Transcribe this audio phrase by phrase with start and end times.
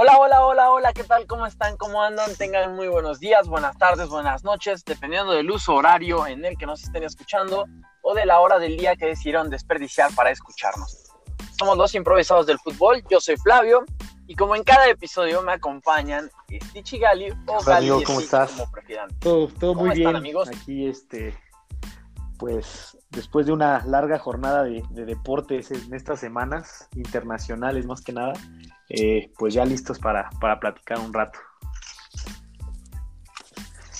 [0.00, 1.26] Hola, hola, hola, hola, ¿qué tal?
[1.26, 1.76] ¿Cómo están?
[1.76, 2.32] ¿Cómo andan?
[2.36, 6.66] Tengan muy buenos días, buenas tardes, buenas noches, dependiendo del uso horario en el que
[6.66, 7.66] nos estén escuchando
[8.02, 11.02] o de la hora del día que decidieron desperdiciar para escucharnos.
[11.58, 13.84] Somos los improvisados del fútbol, yo soy Flavio
[14.28, 18.52] y como en cada episodio me acompañan Stitch y Gali o Gali ¿cómo estás?
[18.52, 19.08] como prefieran.
[19.18, 20.48] Todo, todo ¿Cómo muy están, bien, amigos?
[20.48, 21.36] Aquí, este,
[22.38, 28.12] pues, después de una larga jornada de, de deportes en estas semanas internacionales, más que
[28.12, 28.32] nada,
[28.88, 31.38] eh, pues ya listos para, para platicar un rato.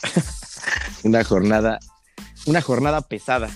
[1.05, 1.79] Una jornada,
[2.46, 3.48] una jornada pesada.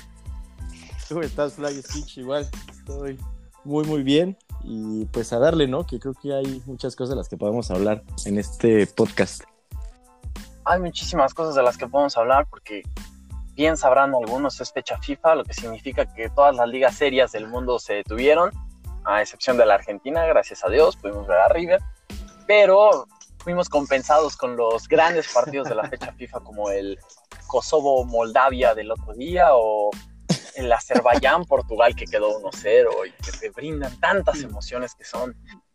[1.09, 2.18] ¿Cómo estás, Fly Stitch?
[2.18, 3.18] Igual, estoy
[3.64, 4.38] muy, muy bien.
[4.62, 5.84] Y pues a darle, ¿no?
[5.84, 9.42] Que creo que hay muchas cosas de las que podemos hablar en este podcast.
[10.64, 12.82] Hay muchísimas cosas de las que podemos hablar porque
[13.55, 17.48] bien sabrán algunos es fecha FIFA, lo que significa que todas las ligas serias del
[17.48, 18.51] mundo se detuvieron,
[19.04, 21.80] a excepción de la Argentina, gracias a Dios, pudimos ver a River,
[22.46, 23.07] pero
[23.38, 26.99] fuimos compensados con los grandes partidos de la fecha FIFA como el
[27.46, 29.91] Kosovo-Moldavia del otro día o
[30.54, 35.35] el Azerbaiyán-Portugal que quedó 1-0 y que te brindan tantas emociones que son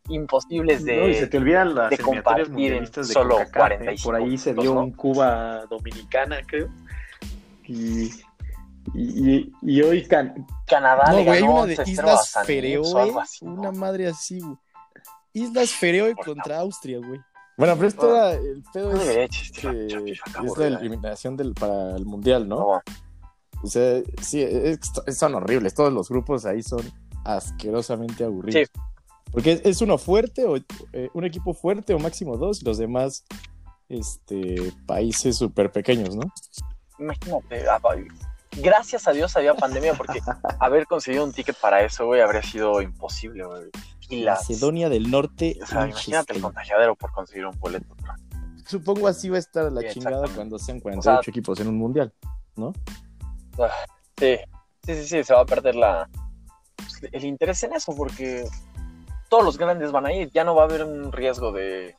[0.09, 0.97] imposibles de...
[0.97, 3.95] No, y se te olvidan las de compartir en de solo CONCACAF, ¿eh?
[3.97, 4.81] 45 Por ahí se dio ¿no?
[4.81, 6.69] un Cuba dominicana, creo.
[7.67, 8.11] Y,
[8.93, 13.71] y, y- hoy can- Canadá no, le güey, ganó una de 3-0 a Islas una
[13.71, 14.57] madre así, güey.
[15.33, 17.19] Islas Feroe contra Austria, güey.
[17.57, 19.13] Bueno, pero esto era, el pedo No es la
[19.61, 22.55] que es la eliminación del, para el Mundial, ¿no?
[22.59, 22.81] No,
[23.63, 24.79] O sea, sí, es-
[25.17, 25.73] son horribles.
[25.73, 26.81] Todos los grupos ahí son
[27.25, 28.69] asquerosamente aburridos.
[29.31, 30.55] Porque es, es uno fuerte, o
[30.93, 33.25] eh, un equipo fuerte, o máximo dos, y los demás
[33.89, 36.23] este, países súper pequeños, ¿no?
[36.99, 37.79] Imagínate, ah,
[38.61, 40.19] gracias a Dios había pandemia porque
[40.59, 43.63] haber conseguido un ticket para eso, güey, habría sido imposible, güey.
[44.09, 45.57] Y las, Macedonia del Norte.
[45.61, 47.93] o sea, imagínate el contagiadero por conseguir un boleto.
[48.65, 51.67] Supongo así va a estar la Sí, chingada cuando sean 48 O sea- equipos en
[51.69, 52.13] un mundial,
[52.55, 52.73] ¿no?
[53.59, 53.69] Ah,
[54.17, 54.37] Sí,
[54.83, 56.09] sí, sí, sí, se va a perder la,
[57.11, 58.45] el interés en eso porque
[59.29, 61.95] todos los grandes van a ir, ya no va a haber un riesgo de,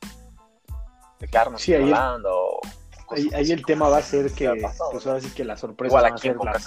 [1.19, 2.48] de quedarnos Sí, en ahí- Holanda o
[3.11, 5.11] ahí, el tema va a ser que, pasado, pues ¿no?
[5.11, 6.65] ahora sí que la sorpresa van a ser las,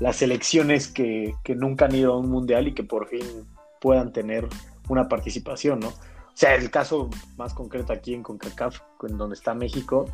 [0.00, 3.46] las selecciones que, que nunca han ido a un mundial y que por fin
[3.80, 4.48] puedan tener
[4.88, 5.88] una participación, ¿no?
[5.88, 10.06] O sea, el caso más concreto aquí en CONCACAF, en donde está México,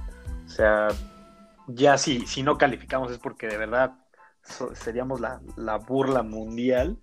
[0.44, 0.88] o sea,
[1.66, 3.92] ya si, si no calificamos es porque de verdad
[4.42, 6.98] so- seríamos la, la burla mundial,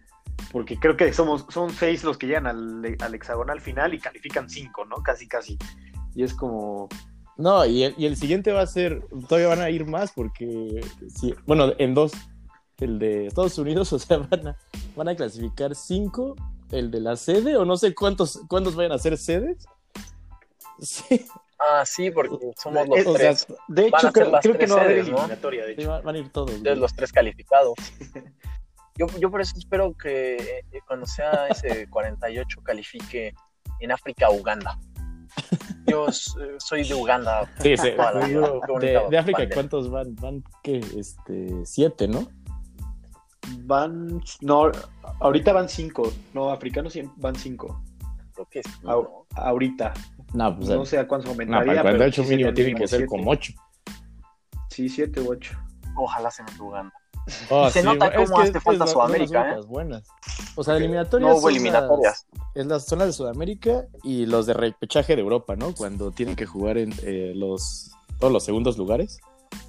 [0.51, 4.49] porque creo que somos son seis los que llegan al, al hexagonal final y califican
[4.49, 4.97] cinco, ¿no?
[4.97, 5.57] Casi, casi.
[6.13, 6.87] Y es como,
[7.37, 10.81] No, y el, y el siguiente va a ser, todavía van a ir más porque,
[11.07, 12.11] sí, bueno, en dos,
[12.79, 14.57] el de Estados Unidos, o sea, van a,
[14.95, 16.35] van a clasificar cinco,
[16.71, 19.65] el de la sede, o no sé cuántos, cuántos vayan a ser sedes.
[20.79, 21.25] Sí,
[21.59, 24.53] Ah, sí, porque somos los sea, tres, de Van a hecho, ser creo, las creo
[24.53, 25.89] que tres no va a haber de hecho.
[25.89, 26.51] van van a ir todos.
[26.51, 26.75] de güey.
[26.79, 27.75] los tres calificados.
[28.99, 33.31] Yo, yo por eso espero que eh, cuando sea ese 48 califique
[33.79, 34.79] en África Uganda.
[35.85, 37.49] Yo eh, soy de Uganda.
[37.61, 37.89] Sí, sí,
[38.67, 39.53] bonita de, de África, bandera.
[39.53, 40.15] ¿cuántos van?
[40.15, 40.79] Van, ¿qué?
[40.97, 42.27] Este, siete, ¿no?
[43.59, 44.71] Van, no,
[45.21, 47.81] ahorita van cinco, no, africanos sí van cinco,
[48.33, 49.25] Creo que sí, Au- ¿no?
[49.35, 49.93] ahorita.
[50.33, 51.81] No, pues, no sé a cuántos no, aumentaría.
[51.81, 53.09] para pero 48 sí mínimo tienen que ser siete.
[53.09, 53.53] como ocho.
[54.69, 55.57] Sí, siete u ocho.
[55.95, 56.93] Ojalá se meta Uganda.
[57.49, 59.59] Oh, Se nota es cómo que hace falta es- Sudamérica, ¿eh?
[59.67, 60.07] buenas.
[60.55, 61.29] O sea, eliminatorias.
[61.29, 61.51] No hubo son
[62.57, 62.59] eliminatorias.
[62.59, 65.73] las- es las zonas de Sudamérica y los de repechaje de Europa, ¿no?
[65.73, 69.19] Cuando tienen que jugar en eh, los todos los segundos lugares.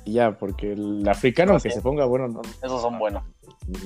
[0.05, 1.77] Y ya, porque el africano, aunque sí.
[1.77, 3.23] se ponga bueno, no- Esos son buenos.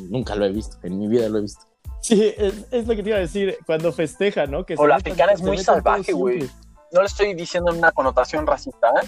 [0.09, 0.77] nunca lo he visto.
[0.83, 1.67] En mi vida lo he visto.
[2.01, 3.57] Sí, es, es lo que te iba a decir.
[3.67, 4.65] Cuando festeja, ¿no?
[4.65, 6.49] Que O la africana es muy salvaje, güey.
[6.93, 9.07] No le estoy diciendo en una connotación racista, ¿eh?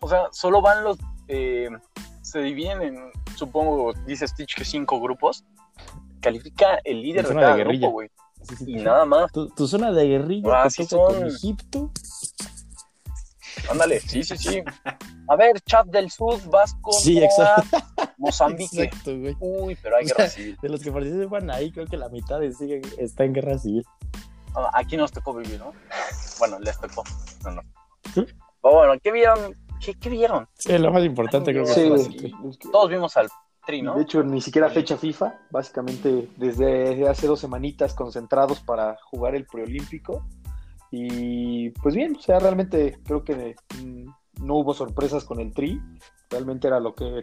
[0.00, 0.98] O sea, solo van los.
[1.28, 1.68] eh,
[2.22, 2.98] se dividen en,
[3.36, 5.44] supongo, dice Stitch que cinco grupos.
[6.20, 7.80] Califica el líder de zona cada de guerrilla.
[7.86, 8.10] grupo, güey.
[8.66, 9.30] Y nada más.
[9.32, 10.86] Tu, tu zona de guerrilla Ah, son.
[10.86, 11.90] con Egipto.
[13.70, 14.62] Ándale, sí, sí, sí.
[15.28, 17.78] A ver, Chad del Sur, Vasco, Sí, exacto.
[18.18, 18.84] Mozambique.
[18.84, 19.36] Exacto, güey.
[19.40, 20.58] Uy, pero hay O sea, guerra civil.
[20.62, 23.84] De los que participan ahí, creo que la mitad de sigue- está en guerra civil.
[24.54, 25.72] Ah, aquí nos tocó vivir, ¿no?
[26.38, 27.02] Bueno, les tocó.
[27.44, 27.62] No, no.
[28.14, 28.24] ¿Sí?
[28.62, 29.54] Pero bueno, ¿qué vieron?
[29.80, 30.46] ¿Qué, qué vieron?
[30.58, 32.32] Sí, lo más importante creo que Sí, así.
[32.70, 33.28] Todos vimos al
[33.66, 33.94] Tri, ¿no?
[33.96, 39.46] de hecho ni siquiera fecha FIFA, básicamente desde hace dos semanitas concentrados para jugar el
[39.46, 40.24] preolímpico.
[40.90, 45.80] Y pues bien, o sea, realmente creo que mm, no hubo sorpresas con el Tri,
[46.30, 47.22] realmente era lo que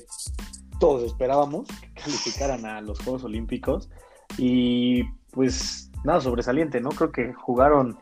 [0.79, 3.89] todos esperábamos, que calificaran a los Juegos Olímpicos.
[4.37, 6.89] Y pues nada sobresaliente, ¿no?
[6.89, 7.97] Creo que jugaron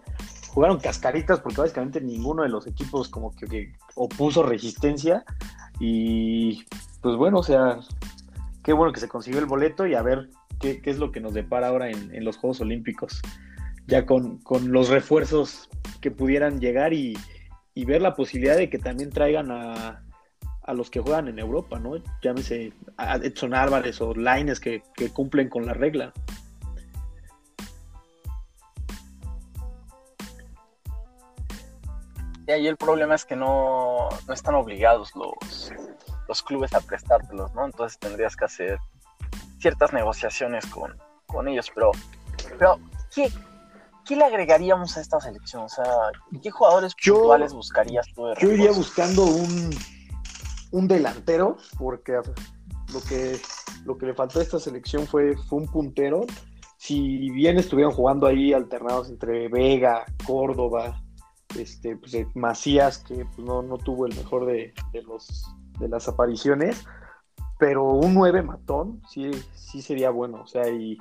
[0.53, 5.23] jugaron cascaritas porque básicamente ninguno de los equipos como que, que opuso resistencia
[5.79, 6.65] y
[7.01, 7.79] pues bueno, o sea,
[8.63, 10.29] qué bueno que se consiguió el boleto y a ver
[10.59, 13.21] qué, es lo que nos depara ahora en, los Juegos Olímpicos,
[13.87, 15.69] ya con, con, los refuerzos
[16.01, 17.17] que pudieran llegar y,
[17.75, 20.03] ver la posibilidad de que también traigan a,
[20.63, 21.93] a los que juegan en Europa, ¿no?
[22.21, 26.13] Llámese a Edson Álvarez o Laines que, que cumplen con la regla.
[32.47, 35.71] Y ahí el problema es que no, no están obligados los,
[36.31, 37.65] los clubes a prestártelos, ¿no?
[37.65, 38.79] Entonces tendrías que hacer
[39.59, 41.91] ciertas negociaciones con, con ellos, pero,
[42.57, 42.79] pero
[43.13, 43.29] ¿qué,
[44.05, 45.63] ¿qué le agregaríamos a esta selección?
[45.63, 45.83] O sea,
[46.41, 49.75] ¿qué jugadores Yo- puntuales buscarías tú de Yo iría buscando un,
[50.71, 52.13] un delantero, porque
[52.93, 53.37] lo que,
[53.83, 56.21] lo que le faltó a esta selección fue, fue un puntero.
[56.77, 61.03] Si bien estuvieron jugando ahí alternados entre Vega, Córdoba,
[61.59, 65.43] este, pues, eh, Macías, que pues, no, no tuvo el mejor de, de los,
[65.81, 66.85] de las apariciones,
[67.59, 70.41] pero un 9 matón sí, sí sería bueno.
[70.43, 70.97] O sea, y,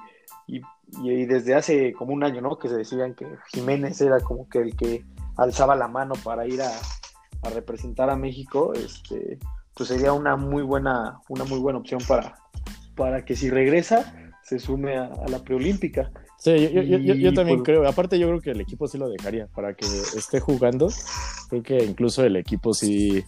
[0.47, 0.61] y,
[1.03, 2.59] y desde hace como un año, ¿no?
[2.59, 5.05] Que se decían que Jiménez era como que el que
[5.37, 6.71] alzaba la mano para ir a,
[7.43, 9.38] a representar a México, este,
[9.75, 12.37] pues sería una muy buena, una muy buena opción para,
[12.97, 16.11] para que si regresa se sume a, a la preolímpica.
[16.38, 17.88] Sí, yo, yo- yo- yo- yo Y, también pues- creo.
[17.88, 20.88] Aparte, yo creo que el equipo sí lo dejaría para que esté jugando.
[21.49, 23.23] Creo que incluso el equipo sí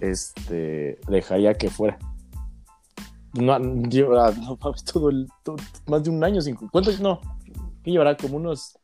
[0.00, 1.98] este, dejaría que fuera.
[3.34, 5.56] No, lleva no mames, todo el, todo-
[5.86, 6.56] más de un año sin.
[6.56, 7.00] ¿Cuántos?
[7.00, 7.20] No.
[7.82, 8.16] ¿Qué llevará?
[8.16, 8.78] ¿Como unos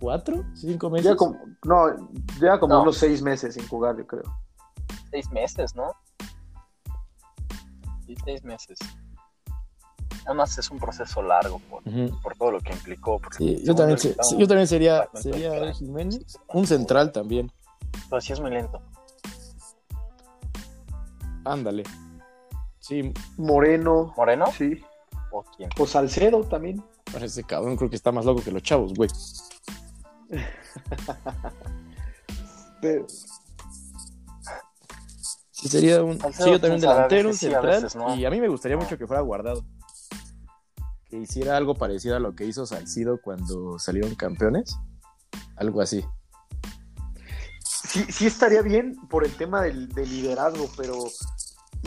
[0.00, 0.44] cuatro?
[0.54, 1.04] ¿Cinco meses?
[1.06, 2.08] Lleva como, no,
[2.40, 2.82] lleva como No.
[2.82, 4.22] unos seis meses sin jugar, yo creo.
[5.10, 5.92] Seis meses, ¿no?
[8.06, 8.78] Sí, seis meses.
[10.26, 11.82] Además es un proceso largo por,
[12.22, 13.20] por todo lo que implicó.
[13.36, 15.72] Sí, yo también, yo, se- estaba- yo también sería, sería.
[15.74, 16.38] Jiménez.
[16.52, 17.52] Un central también.
[18.10, 18.80] Pero sí es muy lento.
[21.44, 21.82] Ándale.
[22.80, 24.46] Sí, Moreno, ¿Moreno?
[24.56, 24.82] sí.
[25.32, 25.68] ¿O quién?
[25.78, 26.82] O Salcedo también.
[27.12, 29.10] para ese cabrón creo que está más loco que los chavos, güey.
[32.80, 33.06] Pero-
[35.50, 36.18] Sí, sería un.
[36.20, 37.66] Salcedo, Sí, yo también delantero, un central.
[37.66, 38.14] veces no.
[38.14, 38.82] Y a mí me gustaría No.
[38.82, 39.64] mucho que fuera guardado.
[41.08, 44.76] Que hiciera algo parecido a lo que hizo Salcido cuando salieron campeones.
[45.56, 46.04] Algo así.
[47.94, 50.94] Sí, sí estaría bien por el tema del, del liderazgo, pero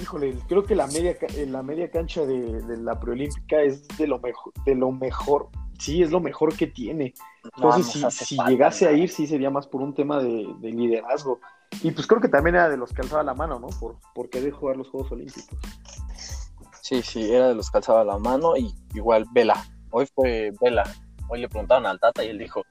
[0.01, 4.07] híjole, creo que la media, eh, la media cancha de, de la preolímpica es de
[4.07, 7.13] lo mejor, de lo mejor, sí, es lo mejor que tiene.
[7.43, 10.47] Entonces, si, hace si falta, llegase a ir, sí sería más por un tema de,
[10.59, 11.41] de liderazgo.
[11.83, 13.67] Y pues creo que también era de los que alzaba la mano, ¿no?
[13.67, 15.57] Por, por querer jugar los Juegos Olímpicos.
[16.81, 19.61] Sí, sí, era de los que alzaba la mano y igual Vela.
[19.91, 20.83] Hoy fue Vela.
[21.27, 22.63] Hoy le preguntaron al Tata y él dijo,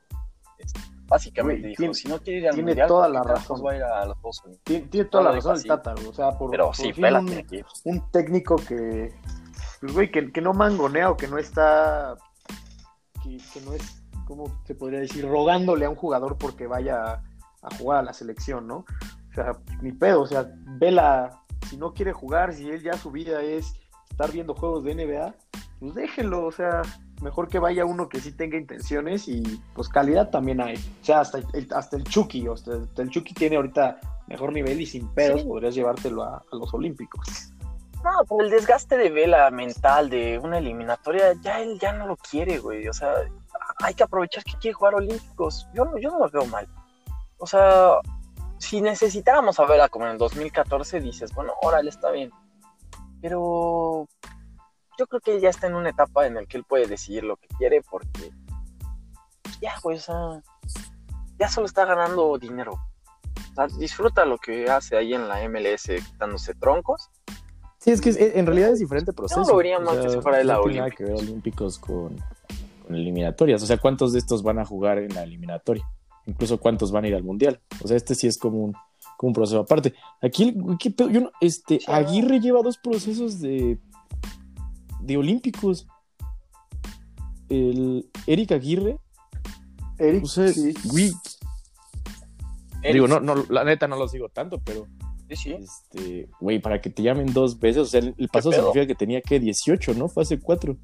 [0.59, 3.35] este, básicamente dijo, tiene- si no quiere ir al tiene mundial, toda ¿por qué la
[3.35, 3.63] razón.
[3.67, 4.65] va a ir a los Juegos Olímpicos?
[4.65, 5.69] Tiene, tiene toda No la razón el.
[5.69, 6.93] Tata, o sea, por, Pero por sí,
[7.85, 9.15] un- técnico que,
[9.81, 12.17] pues, güey, que, que no mangonea o que no está,
[13.23, 15.27] que, que no es, ¿cómo se podría decir?
[15.29, 17.23] Rogándole a un jugador porque vaya a,
[17.63, 18.79] a jugar a la selección, ¿no?
[19.31, 19.53] O sea,
[19.83, 20.47] ni pedo, o sea,
[20.79, 23.75] Vela, si no quiere jugar, si él ya su vida es
[24.11, 25.35] estar viendo juegos de NBA,
[25.79, 26.83] pues déjenlo, o sea,
[27.23, 29.43] mejor que vaya uno que sí tenga intenciones y
[29.75, 30.77] pues calidad también hay.
[30.77, 34.53] O sea, hasta el, hasta el Chucky, o sea, hasta el Chucky tiene ahorita mejor
[34.53, 35.47] nivel y sin pedos Sí.
[35.47, 37.53] podrías llevártelo a- a los Olímpicos.
[38.05, 42.17] No, por el desgaste de Vela mental de una eliminatoria, ya él ya no lo
[42.17, 42.87] quiere, güey.
[42.89, 43.13] O sea,
[43.83, 45.67] hay que aprovechar que quiere jugar Olímpicos.
[45.75, 46.69] Yo no, yo no lo veo mal.
[47.39, 47.95] O sea,
[48.59, 52.31] si necesitábamos a Vela como en el 2014, dices, bueno, órale, está bien.
[53.21, 54.07] Pero
[54.99, 57.25] yo creo que él ya está en una etapa en la que él puede decidir
[57.25, 58.31] lo que quiere porque
[59.61, 60.43] ya, güey, o sea,
[61.39, 62.73] ya solo está ganando dinero.
[62.73, 67.11] O sea, disfruta lo que hace ahí en la MLS quitándose troncos.
[67.79, 69.45] Sí, es que es- en realidad es diferente proceso.
[69.49, 72.17] lo vería más que si fuera de la no nada que ver olímpicos con,
[72.87, 73.63] con eliminatorias.
[73.63, 75.87] O sea, ¿cuántos de estos van a jugar en la eliminatoria?
[76.27, 77.61] Incluso cuántos van a ir al mundial.
[77.83, 78.73] O sea, este sí es como un,
[79.17, 79.95] como un proceso aparte.
[80.21, 81.09] Aquí, ¿qué pedo?
[81.11, 81.79] Yo no- este.
[81.87, 83.79] Aguirre lleva dos procesos de,
[85.07, 85.87] de olímpicos.
[87.49, 88.99] El Eric Aguirre,
[89.99, 90.75] Eric, o sea, sí.
[90.85, 91.13] güey,
[92.93, 94.87] digo, no, no, la neta no lo sigo tanto, pero
[95.29, 95.53] Sí, sí.
[95.55, 98.95] este, güey, para que te llamen dos veces, o sea, el, el pasado significa que
[98.95, 100.09] tenía que 18, ¿no?
[100.09, 100.77] Fue hace cuatro,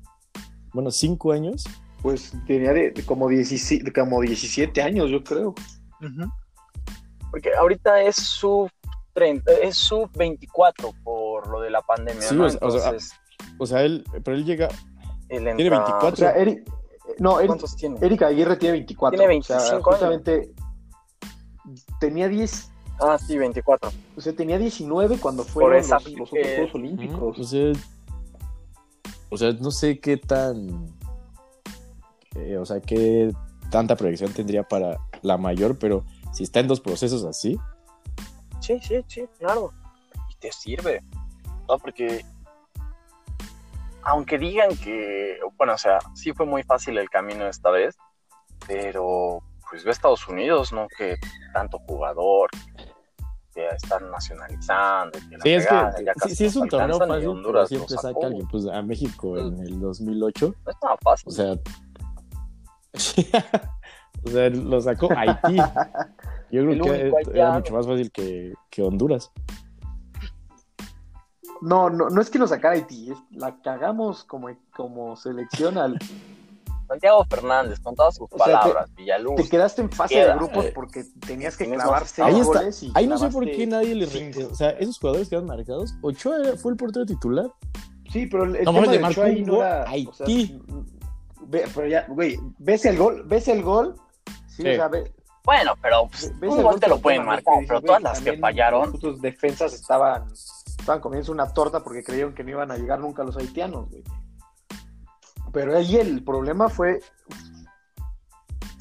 [0.73, 1.65] bueno, cinco años.
[2.01, 5.55] Pues tenía de, de como, 17, como 17 años, yo creo.
[7.31, 8.69] Porque ahorita es sub
[9.15, 12.47] 30, es sub 24 por lo de la pandemia, Sí, ¿no?
[12.47, 13.13] o sea, o sea, Entonces,
[13.59, 14.67] O sea, él, pero él llega,
[15.29, 16.09] él tiene entra- 24.
[16.13, 16.71] O sea, Eric,
[17.19, 17.99] No, Eric, ¿Cuántos tiene?
[18.01, 19.19] Erika Aguirre tiene 24.
[19.19, 19.85] Tiene o sea, 25 años.
[20.01, 20.51] justamente
[22.01, 22.71] tenía 10,
[23.01, 23.91] Ah, sí, 24.
[24.17, 27.39] o sea, tenía 19 cuando fueron esa los, otros Juegos Olímpicos.
[27.39, 27.73] O sea,
[29.31, 30.87] o sea, no sé qué tan.
[32.37, 33.33] eh, o sea, qué
[33.71, 37.59] tanta proyección tendría para la mayor, pero si está en dos procesos así,
[38.61, 39.73] Sí, sí, sí, claro.
[40.31, 41.03] Y te sirve.
[41.69, 42.25] No, porque.
[44.03, 45.39] Aunque digan que.
[45.57, 47.97] Bueno, o sea, sí fue muy fácil el camino esta vez.
[48.67, 49.41] Pero.
[49.71, 50.87] Pues ve a Estados Unidos, ¿no?
[50.97, 51.17] Que
[51.53, 52.51] tanto jugador.
[53.55, 55.19] Que están nacionalizando.
[55.19, 57.97] Que Sí, es fregada, que ya sí, sí es un torneo fácil, pero Honduras siempre
[57.97, 58.49] saca alguien.
[58.49, 61.29] Pues a México en el 2008, No es nada fácil.
[61.29, 61.53] o sea,
[64.25, 65.57] o sea, lo sacó Haití.
[66.51, 69.33] Yo creo que era mucho más fácil que, que Honduras.
[71.63, 75.99] No, no, no es que nos sacara Haití, es la cagamos como, como selección al.
[76.89, 79.37] Santiago Fernández, con todas sus O sea, te- palabras, Villaluz.
[79.37, 80.73] Te quedaste en fase Queda, de grupos eh.
[80.75, 82.59] porque tenías que Tienes clavar más- seis Ahí está.
[82.59, 84.45] goles y Ahí no sé por qué nadie le rinde.
[84.45, 85.95] O sea, esos jugadores quedaron marcados.
[86.03, 87.47] Ochoa era- fue el portero titular.
[88.11, 89.83] Sí, pero el, el No tema de Ochoa ahí no gol era.
[89.85, 90.61] a o sea, Haití.
[91.47, 93.95] ve- pero ya, güey, ves el gol, ves el gol.
[94.49, 94.69] Sí, Sí.
[94.69, 95.15] o sea, ve-
[95.45, 98.37] Bueno, pero pues, ves un gol te lo pueden marca marcar, pero todas las que
[98.37, 100.27] fallaron, Tus defensas estaban,
[100.83, 104.03] estaban comiendo una torta porque creyeron que no iban a llegar nunca los haitianos, güey.
[105.53, 107.01] Pero ahí el problema fue.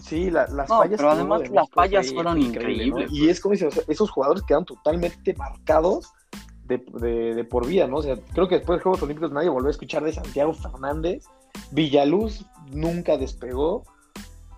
[0.01, 0.97] Sí, la- las No, fallas.
[0.97, 4.43] pero además las fallas fue fueron increíbles, Y es como dices, o sea, esos jugadores
[4.43, 6.11] quedaron totalmente marcados
[6.65, 7.97] de, de- de por vida, ¿no?
[7.97, 11.23] O sea, creo que después de Juegos Olímpicos nadie volvió a escuchar de Santiago Fernández.
[11.71, 13.83] Villaluz nunca despegó.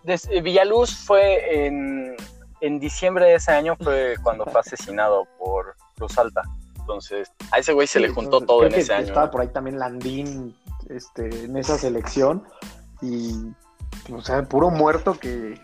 [0.03, 2.15] Des- eh, Villaluz fue en,
[2.62, 6.41] en diciembre de ese año fue cuando fue asesinado por Cruz Alta.
[6.84, 9.08] Entonces, a ese güey se le juntó entonces, todo creo en que ese año.
[9.08, 9.32] Estaba ¿no?
[9.32, 10.54] por ahí también Landín
[10.90, 12.44] este, en esa selección.
[13.02, 13.32] Y,
[14.12, 15.60] o sea, puro muerto que,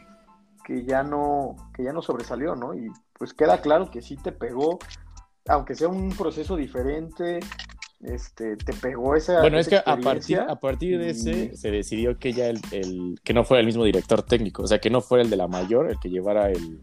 [0.65, 2.73] que, ya no, que ya no sobresalió, ¿no?
[2.73, 4.79] Y pues queda claro que sí te pegó,
[5.47, 7.41] aunque sea un proceso diferente,
[8.01, 9.41] este, te pegó esa.
[9.41, 12.61] Bueno, es que a partir, a partir de ese y- se decidió que ya el,
[12.71, 15.35] el- que no fuera el mismo director técnico, o sea, que no fuera el de
[15.35, 16.81] la mayor el que llevara el,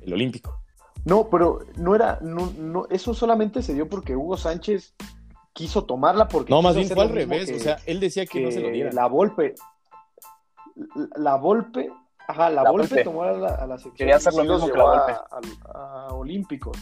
[0.00, 0.61] el olímpico.
[1.04, 4.94] No, pero no era, no, no, eso solamente se dio porque Hugo Sánchez
[5.52, 8.40] quiso tomarla porque No, más bien fue al revés, que- o sea, él decía que,
[8.44, 8.94] no se lo que dieran.
[8.94, 9.54] La Volpe,
[11.16, 11.90] la Volpe,
[12.28, 13.04] ajá, la, La Volpe, Volpe.
[13.04, 13.94] tomó a la, a la sección.
[13.96, 15.28] Quería hacer lo mismo que la a,
[15.74, 16.78] a- a Olímpicos.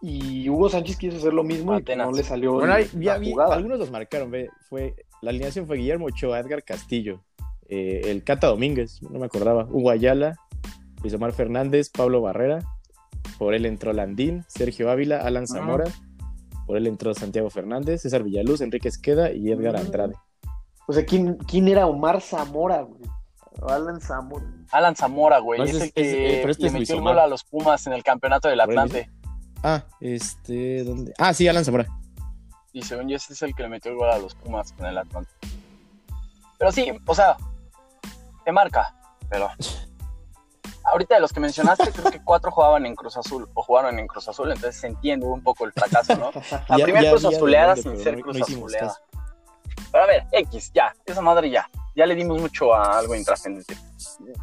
[0.00, 3.18] Y Hugo Sánchez quiso hacer lo mismo y no le salió Bueno, ahí la ya
[3.18, 3.54] vi, jugada.
[3.56, 7.24] algunos los marcaron, ve, fue, la alineación fue Guillermo Ochoa, Edgar Castillo,
[7.68, 10.36] eh, el Cata Domínguez, no me acordaba, Hugo Ayala,
[11.02, 12.60] Luis Omar Fernández, Pablo Barrera,
[13.38, 15.84] por él entró Landín, Sergio Ávila, Alan Zamora,
[16.66, 19.76] por él entró Santiago Fernández, César Villaluz, Enrique Esqueda y Edgar.
[19.76, 20.14] Andrade.
[20.86, 23.02] O sea, ¿quién, quién era Omar Zamora, güey?
[23.68, 24.44] Alan Zamora.
[24.70, 25.58] Alan Zamora, güey.
[25.58, 27.44] No, es ese es- que pero este le es Luis metió el gol a los
[27.44, 29.10] Pumas en el campeonato del Atlante.
[29.62, 31.12] Ah, este, ¿dónde?
[31.18, 31.86] Ah, sí, Alan Zamora.
[32.72, 34.86] Y según yo, ese es el que le metió el gol a los Pumas con
[34.86, 35.30] el Atlante.
[36.58, 37.36] Pero sí, o sea,
[38.44, 38.94] te marca.
[39.28, 39.48] Pero
[40.92, 44.06] ahorita de los que mencionaste, creo que cuatro jugaban en Cruz Azul o jugaron en
[44.06, 46.30] Cruz Azul, entonces se entiende un poco el fracaso, ¿no?
[46.68, 48.86] La Ya- primera ya Cruz Azuleada sin pero ser no- Cruz no Azuleada.
[48.88, 49.00] caso.
[49.92, 51.68] Pero a ver, X, ya, esa madre ya.
[51.96, 53.76] Ya le dimos mucho a algo intrascendente.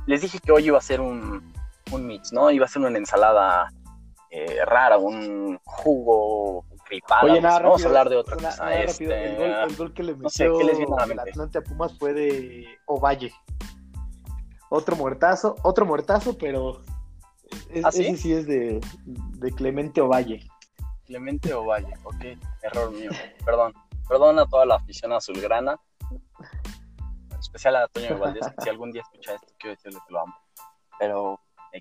[0.08, 1.54] Les dije que hoy iba a ser un,
[1.92, 2.50] un mix, ¿no?
[2.52, 3.72] Iba a ser una ensalada
[4.32, 7.32] eh, rara, un jugo gripado.
[7.32, 8.64] Oye, nada, Vamos rápido, a hablar de otra nada- cosa.
[8.66, 9.26] nada este.
[9.26, 11.22] El, gol, el gol que le metió no sé, ¿qué les viene a la?
[11.24, 13.32] Atlante a Pumas fue de Ovalle.
[14.76, 16.82] Otro muertazo, otro muertazo, pero
[17.70, 18.06] es- ¿Ah, sí?
[18.08, 20.46] ese sí es de, de Clemente Ovalle.
[21.06, 22.24] Clemente Ovalle, ok,
[22.64, 23.12] error mío.
[23.46, 23.74] Perdón,
[24.10, 25.80] perdón a toda la afición azulgrana.
[26.12, 30.14] En especial a Toño de Valdés, que si algún día escucha esto, quiero decirle que
[30.14, 30.36] lo amo.
[31.00, 31.40] Pero
[31.72, 31.80] eh,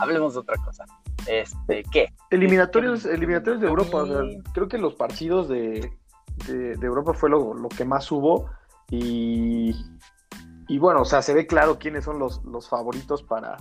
[0.00, 0.84] hablemos de otra cosa.
[1.28, 2.12] Este, ¿qué?
[2.30, 4.42] Eliminatorios, eliminatorios de Europa, o sea, Sí.
[4.52, 5.92] creo que los partidos de,
[6.46, 8.50] de- de Europa fue lo, lo que más hubo
[8.90, 9.72] y,
[10.68, 13.56] y bueno, o sea, se ve claro quiénes son los, los favoritos para,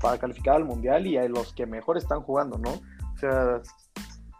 [0.00, 2.70] para calificar al Mundial y a los que mejor están jugando, ¿no?
[2.70, 3.60] O sea,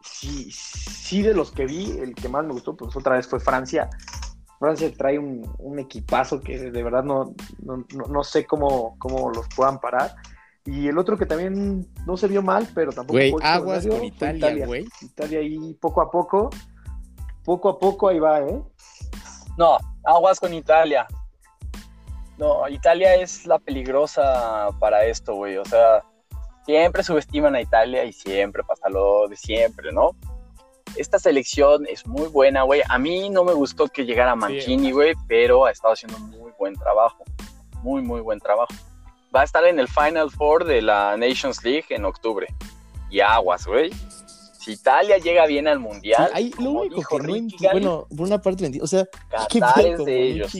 [0.02, 3.40] sí, sí de los que vi, el que más me gustó, pues otra vez fue
[3.40, 3.88] Francia.
[4.58, 9.30] Francia trae un, un equipazo que de verdad no, no, no- no sé cómo, cómo
[9.30, 10.14] los puedan parar.
[10.64, 14.66] Y el otro que también no se vio mal, pero tampoco Güey, aguas con Italia,
[14.66, 14.86] güey.
[15.00, 16.50] Italia ahí poco a poco,
[17.44, 18.62] poco a poco ahí va, ¿eh?
[19.56, 21.06] No, aguas con Italia.
[22.38, 25.56] No, Italia es la peligrosa para esto, güey.
[25.56, 26.04] O sea,
[26.64, 30.14] siempre subestiman a Italia y siempre pasa lo de siempre, ¿no?
[30.96, 32.82] esta selección es muy buena, güey.
[32.88, 36.74] A mí no me gustó que llegara Mancini, güey, pero ha estado haciendo muy buen
[36.74, 37.24] trabajo.
[37.82, 38.74] Muy, muy buen trabajo.
[39.34, 42.46] Va a estar en el Final Four de la Nations League en octubre.
[43.10, 43.90] Y aguas, güey.
[44.58, 48.26] Si Italia llega bien al Mundial, Sí, ahí lo único que no entiendo, bueno, por
[48.26, 49.06] una parte o sea,
[49.48, 50.52] ¿qué Qatar es con de ellos.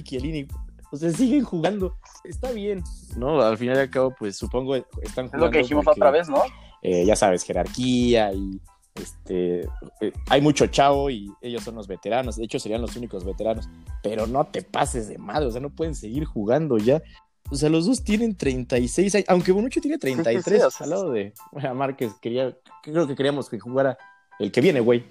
[0.91, 2.83] O sea, siguen jugando, está bien.
[3.17, 6.01] No, al final y al cabo, pues supongo están Es jugando lo que dijimos porque,
[6.01, 6.43] otra vez, ¿no?
[6.83, 8.61] eh, ya sabes, jerarquía y
[8.95, 9.69] este,
[10.01, 13.69] eh, hay mucho chavo y ellos son los veteranos, de hecho serían los únicos veteranos,
[14.03, 17.03] pero no te pases de madre, o sea, no pueden seguir jugando ya.
[17.51, 20.91] O sea, los dos tienen 36 años, aunque Bonucci tiene 33, sí, o sea, al
[20.91, 23.97] lado de bueno, Márquez, quería, creo que queríamos que jugara
[24.39, 25.05] el que viene, güey.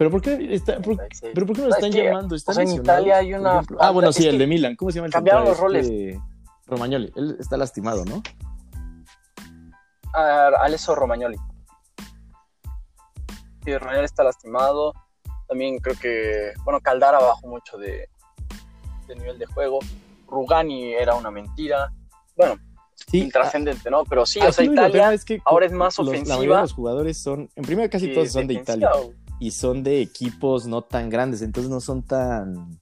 [0.00, 0.96] Pero ¿por qué, está, por-
[1.34, 2.34] pero ¿por qué no lo Es están llamando?
[2.34, 3.58] ¿Están o sea, en Italia hay una?
[3.78, 4.74] Ah, bueno, falta- sí, el de Milan.
[4.74, 6.18] ¿Cómo se llama el cambiaron los Este,
[6.66, 7.12] Romagnoli.
[7.16, 8.22] Él está lastimado, ¿no?
[10.14, 11.36] a Alesso Romagnoli.
[13.62, 14.94] Sí, Romagnoli está lastimado.
[15.46, 18.08] También creo que, bueno, Caldara bajó mucho de,
[19.06, 19.80] de nivel de juego.
[20.28, 21.92] Rugani era una mentira.
[22.38, 22.54] Bueno,
[22.94, 23.18] Sí.
[23.18, 24.04] intrascendente, ¿no?
[24.04, 26.32] Pero sí, ah, o sea, Italia es que ahora es más los- La mayoría de
[26.36, 26.60] ofensiva.
[26.62, 28.90] los jugadores son, en primera casi todos son de Italia.
[29.40, 32.78] Y son de equipos no tan grandes, entonces no son tan...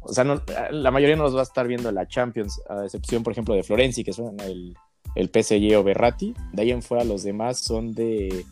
[0.00, 2.84] O sea, no- la mayoría no los va a estar viendo en la Champions, a
[2.84, 4.76] excepción, por ejemplo, de Florenzi, que son el,
[5.16, 6.34] el PSG o Berratti.
[6.52, 8.44] De ahí en fuera los demás son de...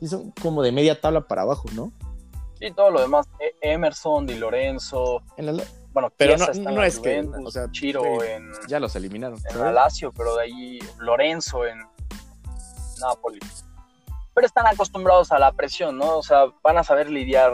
[0.00, 1.92] sí, son como de media tabla para abajo, ¿no?
[2.60, 3.26] Y todo lo demás.
[3.40, 5.22] E- Emerson, Di Lorenzo.
[5.36, 9.38] En la- Bueno, Pero no- no es que, o sea, Chiro en, ya los eliminaron.
[9.50, 11.78] en Lazio, pero de ahí Lorenzo en
[13.00, 13.38] Napoli.
[14.38, 16.18] Pero están acostumbrados a la presión, ¿no?
[16.18, 17.52] O sea, van a saber lidiar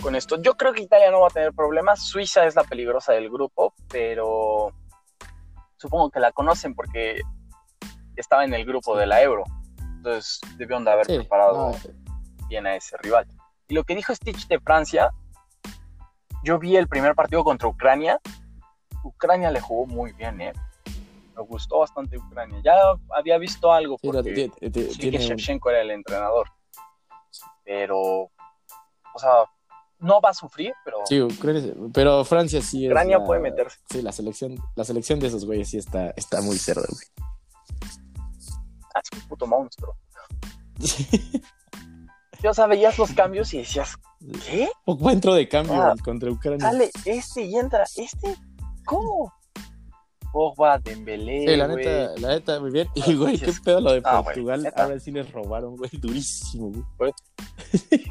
[0.00, 0.40] con esto.
[0.40, 2.06] Yo creo que Italia no va a tener problemas.
[2.06, 4.72] Suiza es la peligrosa del grupo, pero
[5.76, 7.22] supongo que la conocen porque
[8.14, 9.42] estaba en el grupo de la Euro.
[9.96, 11.76] Entonces debieron de haber Sí, preparado no,
[12.46, 13.26] bien a ese rival.
[13.66, 15.10] Y lo que dijo Stitch de Francia,
[16.44, 18.20] yo vi el primer partido contra Ucrania.
[19.02, 20.52] Ucrania le jugó muy bien, ¿eh?
[21.36, 22.60] Me gustó bastante Ucrania.
[22.64, 22.74] Ya
[23.16, 24.50] había visto algo porque
[24.90, 26.48] sí que Shevchenko era el entrenador.
[27.64, 28.30] Pero, o
[29.18, 29.30] sea,
[29.98, 32.90] no va a sufrir, pero Sí, Ucrania- pero Francia sí es.
[32.92, 33.78] Ucrania la- puede meterse.
[33.90, 37.06] Sí, la selección, la selección de esos güeyes sí está, está muy cerda, güey.
[38.94, 39.96] ah, es un puto monstruo.
[42.42, 43.96] Yo, o sea, veías los cambios y decías,
[44.46, 44.68] ¿qué?
[44.84, 46.60] Poco entró de cambio Ah, contra Ucrania.
[46.70, 48.36] Sale este y entra este.
[48.84, 49.32] ¿Cómo?
[50.34, 51.86] Pogba, Dembélé, Sí, la güey.
[51.86, 52.88] neta, la neta, muy bien.
[52.96, 54.62] Y, güey, qué pedo lo de ah, güey, Portugal.
[54.64, 54.82] neta.
[54.82, 57.12] Ahora sí les robaron, güey, durísimo, güey.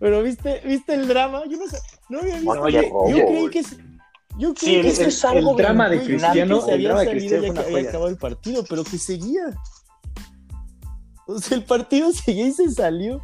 [0.00, 1.42] Pero, ¿viste, ¿viste el drama?
[1.48, 2.60] Yo no sé, no había visto.
[2.60, 3.50] Bueno, robó, yo creí güey.
[3.50, 3.62] que...
[4.38, 6.94] Yo Sí, creí el, que el- es algo el drama de güey, Cristiano, se había
[6.96, 7.88] salido ya que había joya.
[7.88, 9.42] acabado el partido, pero que seguía.
[11.26, 13.20] O sea, el partido seguía y se salió.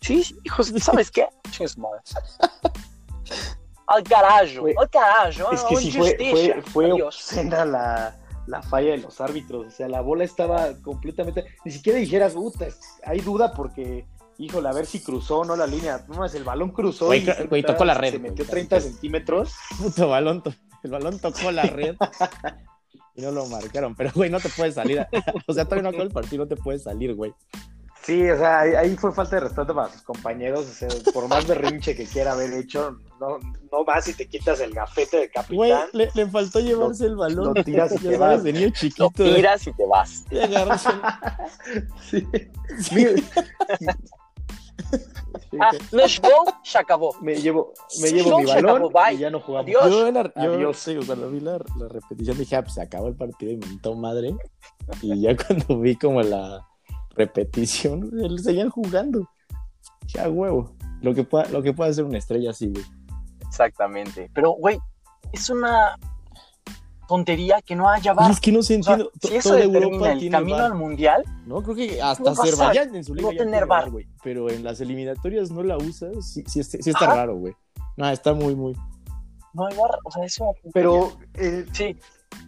[0.00, 1.26] Sí, sí, hijos, ¿sabes qué?
[3.86, 5.52] Al carajo, Güey, al carajo.
[5.52, 6.54] Es que sí fue, injusticia.
[6.62, 8.16] fue, fue obscena la,
[8.46, 9.66] la falla de los árbitros.
[9.66, 11.44] O sea, la bola estaba completamente.
[11.64, 12.66] Ni siquiera dijeras, puta,
[13.04, 14.06] hay duda porque,
[14.38, 16.04] híjole, a ver si cruzó o no la línea.
[16.08, 18.76] No más, el balón cruzó Güey, y güey, tocó la red, Se metió casi, 30
[18.76, 18.88] casi.
[18.88, 19.52] centímetros.
[19.78, 20.42] Puto balón,
[20.82, 21.96] el balón tocó la red
[23.16, 23.94] y no lo marcaron.
[23.94, 25.06] Pero, güey, no te puedes salir.
[25.46, 27.34] O sea, todavía no acabó el partido, no te puedes salir, güey.
[28.04, 30.60] Sí, o sea, ahí, ahí fue falta de respeto para sus compañeros.
[30.68, 33.38] O sea, por más berrinche que quiera haber hecho, no,
[33.72, 35.88] no vas y te quitas el gafete de Güey, capitán.
[35.94, 37.54] le, le faltó llevarse el balón.
[37.54, 38.42] lo tiras y te vas.
[38.44, 39.08] de niño Lo chiquito.
[39.16, 40.24] de- tiras y te vas.
[40.28, 42.26] de agarras el- Sí.
[42.80, 43.06] Sí.
[45.60, 46.08] Ah, no
[46.62, 47.14] se acabó.
[47.22, 49.66] me llevo, me llevo no, mi se balón acabó, y ya no jugamos.
[49.68, 49.90] Adiós.
[49.90, 50.76] Yo, en la- yo Adiós.
[50.78, 53.94] sí, cuando vi la, la repetición dije, ah, pues se acabó el partido y mentó
[53.94, 54.36] madre.
[55.00, 56.66] Y ya cuando vi como la
[57.16, 59.28] repetición, él- seguían jugando.
[60.08, 60.74] Ya huevo.
[61.00, 62.84] Lo que pueda, lo que pueda hacer una estrella así, güey.
[63.46, 64.30] Exactamente.
[64.34, 64.78] Pero, güey,
[65.32, 65.96] es una
[67.06, 68.30] tontería que no haya bar.
[68.30, 69.18] es que no se O sea, entiende.
[69.20, 71.62] To- si eso Europa el tiene camino al mundial, ¿no?
[71.62, 73.90] Creo que hasta No vas a Azerbaiyán en su liga no tener VAR.
[73.90, 74.08] güey.
[74.22, 76.08] Pero en las eliminatorias no la usa.
[76.22, 77.14] Sí, sí, sí está Ajá.
[77.16, 77.54] raro, güey.
[77.96, 78.74] No, está muy, muy.
[79.52, 79.98] no hay bar.
[80.04, 80.72] O sea, es una tontería.
[80.72, 81.96] Pero eh, sí,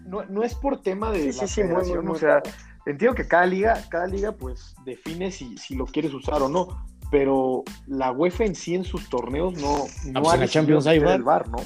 [0.06, 2.18] no, no es por tema de sí, la sí, sí, muy, muy, federación, muy o
[2.18, 2.56] sea, claro.
[2.86, 6.86] Entiendo que cada liga, cada liga pues define si, si lo quieres usar o no,
[7.10, 10.48] pero la UEFA en sí en sus torneos no, no pues ha en la decidido
[10.48, 11.58] Champions hay VAR, ¿no?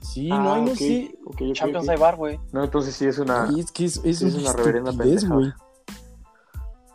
[0.00, 0.72] Sí, Ah, no hay, no
[1.24, 2.38] ok, Champions hay bar, güey.
[2.52, 3.48] No, entonces sí es una...
[3.58, 5.52] Es que es, es Sí, es una, reverenda güey.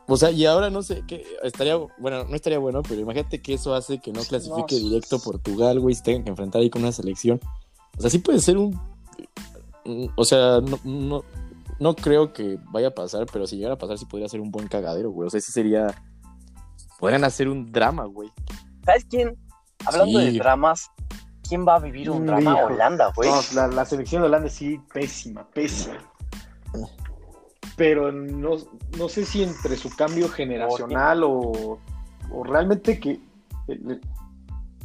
[0.07, 3.55] O sea, y ahora no sé, que estaría, bueno, no estaría bueno, pero imagínate que
[3.55, 5.25] eso hace que no Sí, clasifique no, directo sí.
[5.25, 7.39] Portugal, güey, se tengan que enfrentar ahí con una selección.
[7.97, 8.79] O sea, sí puede ser un...
[9.85, 11.23] un- O sea, no, no,
[11.79, 14.51] no creo que vaya a pasar, pero si llegara a pasar sí podría ser un
[14.51, 15.27] buen cagadero, güey.
[15.27, 15.87] O sea, ese sería...
[16.99, 18.29] podrían hacer un drama, güey.
[18.85, 19.37] ¿Sabes quién?
[19.85, 20.31] Hablando Sí.
[20.33, 20.91] de dramas,
[21.47, 22.51] ¿quién va a vivir un drama?
[22.51, 22.65] Hijo.
[22.65, 23.29] Holanda, güey.
[23.29, 25.97] No, la, la selección de Holanda sí, pésima, pésima.
[27.75, 28.57] Pero no,
[28.97, 31.79] no sé si entre su cambio generacional o,
[32.31, 33.21] o realmente que.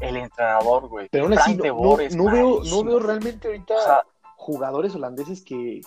[0.01, 1.09] El entrenador, güey.
[1.11, 4.03] Pero aún así, no, no- veo, no veo realmente ahorita O sea,
[4.37, 5.81] jugadores holandeses que,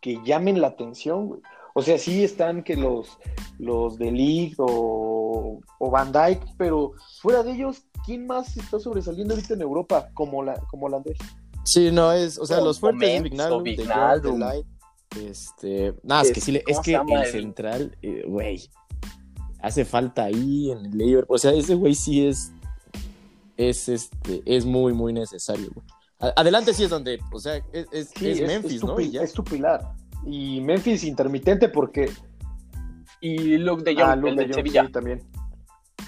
[0.00, 1.40] que llamen la atención, güey.
[1.74, 3.18] O sea, sí están que los,
[3.58, 9.34] los de League o, o Van Dyke, pero fuera de ellos, ¿quién más está sobresaliendo
[9.34, 11.18] ahorita en Europa como, la, como holandés?
[11.64, 13.72] Sí, no, es, o sea, O los fuertes es o De
[14.32, 14.66] Ligt,
[15.28, 18.68] este, nada, es que sí, le- es ¿Cómo se que el- central, eh, güey,
[19.60, 22.50] hace falta ahí en el Liverpool, o sea, ese güey sí es,
[23.56, 25.86] es, este, es muy, muy necesario, güey.
[26.20, 28.96] Adelante sí es donde, o sea, es, es, Sí, es Memphis, tu ¿no?
[28.96, 29.22] pi- Y ya.
[29.22, 29.92] es tu pilar.
[30.26, 32.10] Y Memphis intermitente porque
[33.20, 34.86] y Luke de Jong, Ah, Luke el de Jong, Sevilla.
[34.86, 35.22] sí, también.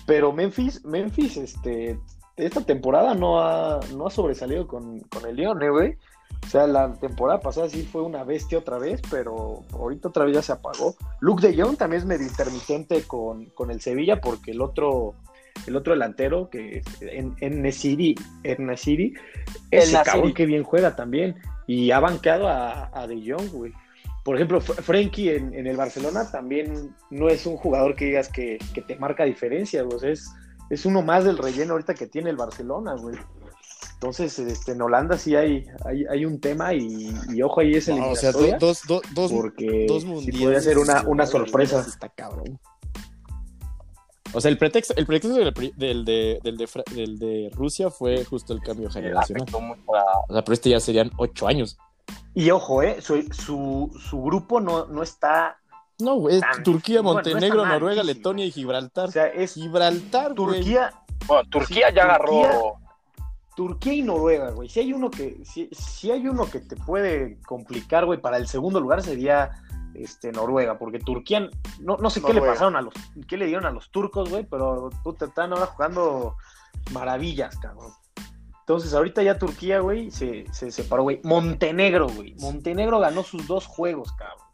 [0.06, 1.98] Pero Memphis, Memphis, este,
[2.36, 5.96] esta temporada no ha, no ha sobresalido con, con el León, ¿eh, güey?
[6.44, 10.34] O sea, la temporada pasada sí fue una bestia otra vez, pero ahorita otra vez
[10.36, 10.96] ya se apagó.
[11.20, 15.14] Luke de Jong también es medio intermitente con, con el Sevilla, porque el otro,
[15.66, 19.14] el otro delantero, que en, en Nesiri, en Nesiri,
[19.70, 20.10] El ese Nasiri.
[20.12, 21.36] cabrón que bien juega también.
[21.66, 23.72] Y ha banqueado a, a De Jong, güey.
[24.24, 28.28] Por ejemplo, Fr- Frenkie en, en el Barcelona también no es un jugador que digas
[28.28, 30.12] que, que te marca diferencia, güey.
[30.12, 30.30] Es,
[30.68, 33.16] es uno más del relleno ahorita que tiene el Barcelona, güey.
[33.94, 37.88] Entonces, este, en Holanda sí hay, hay, hay un tema y, y ojo ahí es
[37.88, 40.40] el No, o sea, do- dos, do- dos, porque dos sí mundiales.
[40.42, 41.80] podría ser una, una Sí, sorpresa.
[41.86, 42.58] Está cabrón.
[44.32, 45.38] O sea, el pretexto, el pretexto
[45.76, 49.42] del, de, del, de, Fra- del de Rusia fue justo el cambio generacional.
[49.42, 51.78] Afectó mucho a- O sea, pero este ya serían ocho años.
[52.34, 55.56] Y ojo, eh, su, su, su grupo no, no está,
[55.98, 58.02] No, güey, es Tan- Turquía, bueno, no está Montenegro, Noruega.
[58.02, 59.08] Letonia y Gibraltar.
[59.08, 60.56] o sea, es Gibraltar, güey.
[60.60, 60.92] Turquía,
[61.26, 62.74] Bueno, Turquía Sí, ya Turquía- agarró.
[63.56, 64.68] Turquía y Noruega, güey.
[64.68, 68.46] Si hay uno que, si, si hay uno que te puede complicar, güey, para el
[68.46, 69.50] segundo lugar sería
[69.94, 71.48] este, Noruega, porque Turquía,
[71.81, 72.94] no, no sé qué le pasaron a los,
[73.29, 76.37] qué le dieron a los turcos, güey, pero puta, están ahora jugando
[76.92, 77.92] maravillas, cabrón.
[78.61, 81.20] Entonces, ahorita ya Turquía, güey, se, se separó, güey.
[81.24, 82.37] Montenegro, güey.
[82.40, 84.46] Montenegro ganó sus dos juegos, cabrón.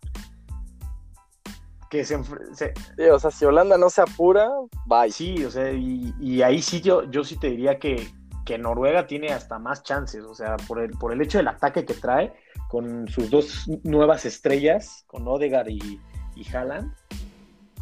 [1.91, 2.19] Que se,
[2.55, 4.51] se- Sí, o sea, si Holanda no se apura,
[4.87, 5.13] bye.
[5.13, 8.11] Sí, o sea, y, y ahí sí yo, yo sí te diría que,
[8.47, 11.85] que Noruega tiene hasta más chances, o sea, por el, por el hecho del ataque
[11.85, 12.33] que trae,
[12.71, 16.01] con sus dos nuevas estrellas, con Odegaard y,
[16.37, 16.95] y Haaland,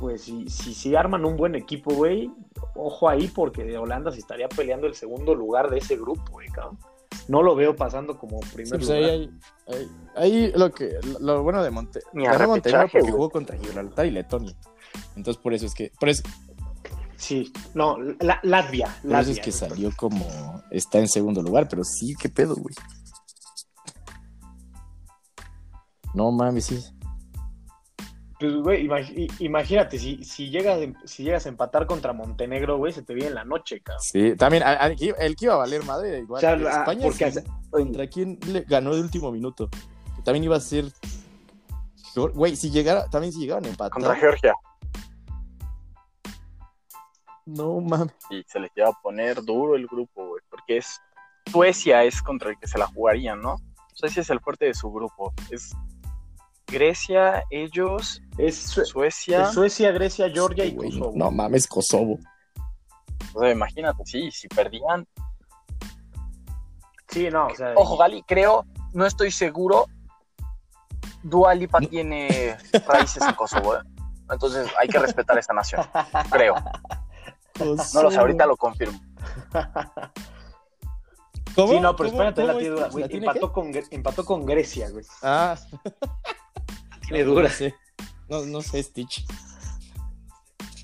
[0.00, 2.30] pues si, si, si arman un buen equipo, güey,
[2.74, 6.48] ojo ahí porque de Holanda se estaría peleando el segundo lugar de ese grupo, güey,
[6.48, 6.78] cabrón.
[7.28, 9.02] No lo veo pasando como Sí, primer pues lugar.
[9.04, 9.30] ahí,
[9.68, 14.10] hay- ahí- ahí lo que lo bueno de Monte Montenegro porque jugó contra Gibraltar y
[14.10, 14.54] Letonia.
[15.16, 16.22] Entonces por eso es que por eso,
[17.16, 18.86] Sí, no, la- Latvia.
[18.86, 22.54] por eso Latvia, es que salió como está en segundo lugar, pero sí, qué pedo,
[22.56, 22.74] güey.
[26.14, 26.84] No mames, sí.
[28.38, 33.02] Pues, güey, imag- imagínate, si, si, llegas, si llegas a empatar contra Montenegro, güey, se
[33.02, 34.02] te viene en la noche, cabrón.
[34.02, 36.38] Sí, también a- a- el que iba a valer madre igual.
[36.38, 39.68] O sea, que España porque sí, contra quién le ganó de último minuto.
[40.24, 40.86] También iba a ser
[42.34, 43.90] güey, si llegara, también si llegaban a empatar.
[43.90, 44.54] Contra Georgia.
[47.46, 48.14] No mames.
[48.30, 50.42] Y se les lleva a poner duro el grupo, güey.
[50.50, 51.00] Porque es.
[51.50, 53.56] Suecia es contra el que se la jugarían, ¿no?
[53.92, 55.32] Suecia es el fuerte de su grupo.
[55.50, 55.72] Es
[56.66, 59.42] Grecia, ellos, Es, Sue- Suecia.
[59.42, 61.12] es Suecia, Grecia, Georgia y Kosovo.
[61.14, 62.18] No mames, Kosovo.
[63.34, 65.06] O sea, imagínate, sí, si perdían.
[67.08, 67.74] Sí, no, o sea.
[67.76, 69.86] Ojo, Gali, creo, no estoy seguro.
[71.22, 73.80] Dua Lipa tiene raíces en Kosovo, ¿eh?
[74.30, 75.82] Entonces hay que respetar esta nación,
[76.30, 76.54] creo.
[77.60, 78.98] No lo sé, ahorita lo confirmo.
[81.54, 81.72] ¿Cómo?
[81.72, 82.80] Sí, no, pero ¿Cómo- espérate, la cómo tiene es?
[82.80, 83.02] dura, güey.
[83.02, 85.04] ¿La tiene Empató con, empató con Grecia, güey.
[85.22, 85.56] Ah,
[87.08, 87.44] Tiene no, dura.
[87.44, 87.74] No sé.
[88.28, 89.24] No, no sé, Stitch.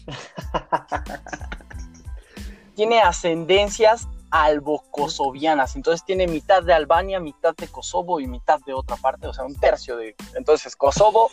[2.77, 8.95] Tiene ascendencias albo-kosovianas, entonces tiene mitad de Albania, mitad de Kosovo y mitad de otra
[8.97, 10.15] parte, o sea, un tercio de...
[10.35, 11.31] Entonces, Kosovo,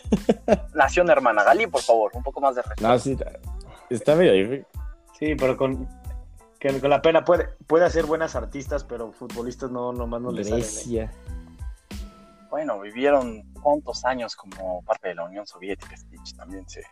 [0.73, 1.43] nación hermana.
[1.43, 2.87] Gali, por favor, un poco más de respeto.
[2.87, 3.15] No, sí,
[3.91, 4.65] está medio difícil.
[5.17, 5.87] Sí, pero con,
[6.59, 10.43] que con la pena puede, puede hacer buenas artistas, pero futbolistas no, nomás no le
[10.43, 10.63] salen.
[11.03, 11.09] ¿eh?
[12.49, 16.83] Bueno, vivieron cuántos años como parte de la Unión Soviética, Stitch, también se...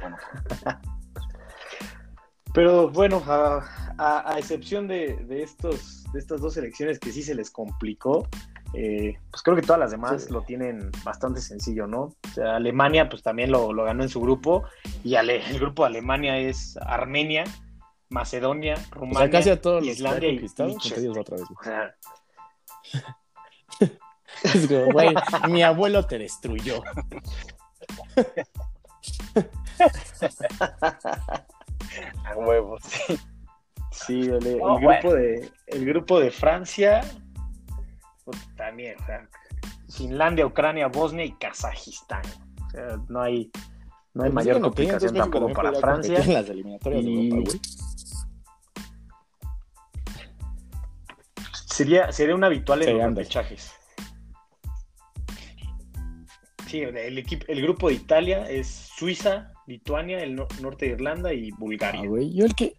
[0.00, 0.16] Bueno,
[2.54, 3.64] Pero bueno, a,
[3.98, 8.28] a- a excepción de, de estos, de estas dos elecciones que sí se les complicó,
[8.74, 10.32] eh, pues creo que todas las demás Sí.
[10.32, 12.00] lo tienen bastante sencillo, ¿no?
[12.02, 14.64] O sea, Alemania pues también lo, lo ganó en su grupo
[15.02, 17.44] y ale- el grupo de Alemania es Armenia,
[18.10, 21.18] Macedonia, O Rumania, sea, casi a todos los que y Liechtenstein.
[21.18, 21.46] otra vez.
[21.50, 21.54] O
[24.42, 25.14] Es como, güey,
[25.48, 26.82] mi abuelo te destruyó.
[32.24, 33.18] A huevos, sí.
[33.92, 37.00] Sí, el, el Oh, grupo de el grupo de Francia
[38.24, 39.28] pues, también, o sea,
[39.90, 42.22] Finlandia, Ucrania, Bosnia y Kazajistán.
[42.66, 43.50] O sea, no hay
[44.14, 46.18] no hay Pues, mayor complicación tampoco para Francia.
[46.20, 47.60] En las eliminatorias de Y- Europa, güey.
[51.66, 53.72] Sería sería un habitual en los repechajes.
[56.68, 61.32] Sí, el equipo el grupo de Italia es Suiza, Lituania, el no- norte de Irlanda
[61.32, 62.00] y Bulgaria.
[62.04, 62.76] Ah, güey, yo el que.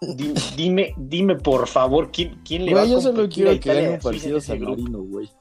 [0.00, 3.90] Dime, dime, dime, por favor, ¿quién, quién le va a yo solo quiero que gane
[3.90, 4.60] un partido San?
[4.60, 5.30] Marino, güey.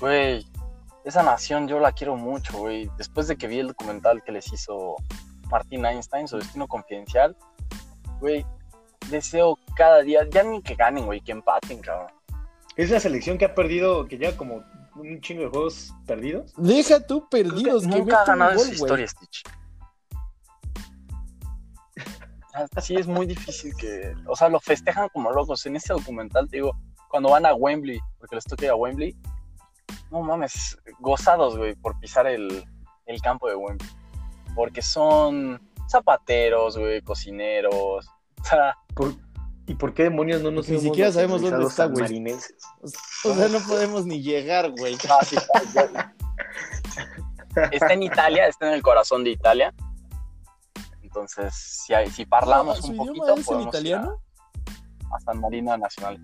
[0.00, 0.46] Güey,
[1.04, 2.88] esa nación yo la quiero mucho, güey.
[2.96, 4.94] Después de que vi el documental que les hizo
[5.50, 7.36] Martín Einstein, su destino confidencial,
[8.20, 8.46] güey,
[9.10, 12.12] deseo cada día, ya ni que ganen, güey, que empaten, cabrón.
[12.76, 14.62] Es la selección que ha perdido, que lleva como
[14.94, 16.52] un chingo de juegos perdidos.
[16.56, 18.76] Deja tú Creo que perdidos, que nunca ha ganado gol, esa güey.
[18.76, 19.42] historia, Stitch.
[22.80, 24.14] Sí, es muy difícil que.
[24.26, 25.64] O sea, lo festejan como locos.
[25.66, 26.72] En ese documental, te digo,
[27.08, 29.16] cuando van a Wembley, porque les toca ir a Wembley,
[30.10, 32.64] no mames, gozados, güey, por pisar el,
[33.06, 33.88] el campo de Wembley.
[34.54, 38.06] Porque son zapateros, güey, cocineros.
[38.40, 39.14] O sea, ¿Por-
[39.66, 42.04] ¿Y por qué demonios no nos Ni siquiera sabemos dónde está, güey.
[42.82, 44.94] O sea, no podemos ni llegar, güey.
[45.06, 46.14] no, sí está,
[47.70, 49.74] está en Italia, está en el corazón de Italia.
[51.20, 54.20] Entonces, si, hay- si parlamos Ah, ¿Su un poquito, es en podemos ir italiano?
[55.10, 56.20] a, a San Marino Nacional.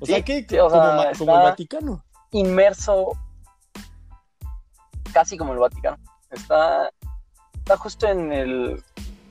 [0.00, 2.04] O sea, que sí, o como, sea, como el Vaticano.
[2.32, 3.12] inmerso
[5.12, 5.96] casi como el Vaticano.
[6.30, 6.90] Está,
[7.54, 8.82] está justo en el,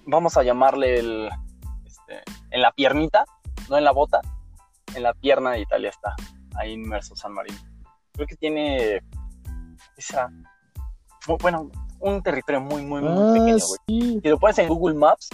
[0.06, 1.30] vamos a llamarle el,
[1.86, 3.26] este, en la piernita,
[3.70, 4.22] no en la bota,
[4.96, 6.16] en la pierna de Italia está,
[6.56, 7.58] ahí inmerso San Marino.
[8.14, 9.02] Creo que tiene
[9.98, 10.30] esa,
[11.28, 11.70] bu- bueno,
[12.04, 13.80] un territorio muy, muy, muy Ah, pequeño, güey.
[13.88, 14.20] sí.
[14.22, 15.30] Si lo pones en Google Maps,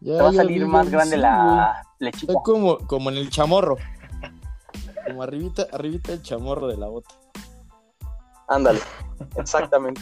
[0.00, 2.32] Ya, te va a salir más grande la lechita.
[2.32, 3.76] Está como, como en el chamorro.
[5.06, 7.14] Como arribita, arribita el chamorro de la bota.
[8.48, 8.80] Ándale,
[9.36, 10.00] exactamente.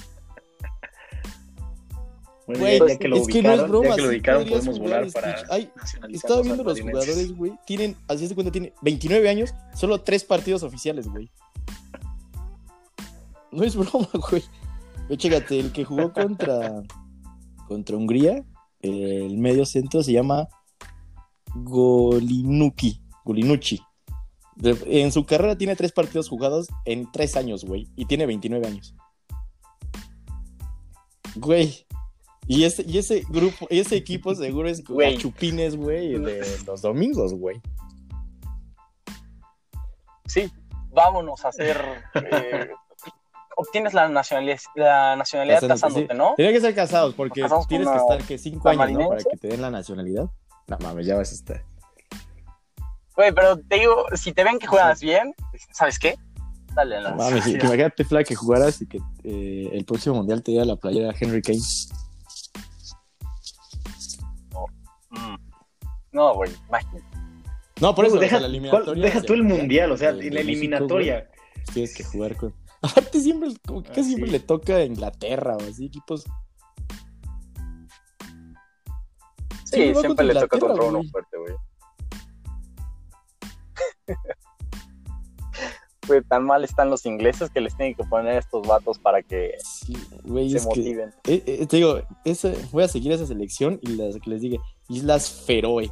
[2.46, 4.78] Güey, ya, ya que lo es que no es broma, ya que lo ubicaron, podemos
[4.78, 5.36] volar para.
[5.50, 5.70] Ay,
[6.10, 7.52] Estaba viendo los jugadores, güey.
[7.66, 11.30] Tienen, así de cuenta, tiene 29 años, solo tres partidos oficiales, güey.
[13.52, 14.42] No es broma, güey.
[15.08, 16.82] Ve, chécate, el que jugó contra,
[17.68, 18.44] contra Hungría,
[18.80, 20.48] el medio centro se llama
[21.54, 23.02] Golinuki.
[23.24, 23.80] Golinucci.
[24.86, 27.88] En su carrera tiene tres partidos jugados en tres años, güey.
[27.96, 28.94] Y tiene 29 años.
[31.36, 31.86] Güey.
[32.48, 35.16] Y ese, y ese grupo, y ese equipo seguro es Güey.
[35.16, 37.60] chupines, güey, de los domingos, güey.
[40.26, 40.50] Sí,
[40.90, 41.80] vámonos a hacer.
[42.14, 42.68] eh,
[43.56, 46.18] obtienes la nacionalidad, la nacionalidad Casándote, casándote, sí.
[46.18, 46.34] ¿no?
[46.36, 49.08] Tiene que ser casados porque casamos con tienes que estar que cinco años, ¿no?
[49.10, 50.26] Para que te den la nacionalidad.
[50.68, 51.62] No mames, ya vas a estar.
[53.16, 55.34] Güey, pero te digo, si te ven que juegas bien,
[55.72, 56.16] ¿sabes qué?
[56.74, 60.42] Dale la No mames, que imagínate, Fla, que jugaras y que eh, el próximo mundial
[60.42, 61.58] te diera la playera Henry Kane.
[65.10, 65.36] Mm.
[66.12, 67.04] No, güey, imagínate.
[67.80, 69.04] No, por eso, deja, o sea, la ¿cuál- eliminatoria.
[69.04, 71.14] deja tú el mundial, o sea, la México, eliminatoria.
[71.14, 72.54] güey, tienes que jugar con.
[72.82, 76.24] Aparte, siempre, como que casi Ah, siempre le toca a Inglaterra o así, equipos.
[79.64, 81.54] Sí, siempre le toca contra uno fuerte, güey.
[86.08, 89.22] Güey, tan mal están los ingleses que les tienen que poner a estos vatos para
[89.22, 90.80] que Sí, se que.
[90.80, 91.14] motiven.
[91.28, 94.58] eh, eh, te digo, esa- voy a seguir esa selección y las que les diga
[94.88, 95.90] Islas Feroe.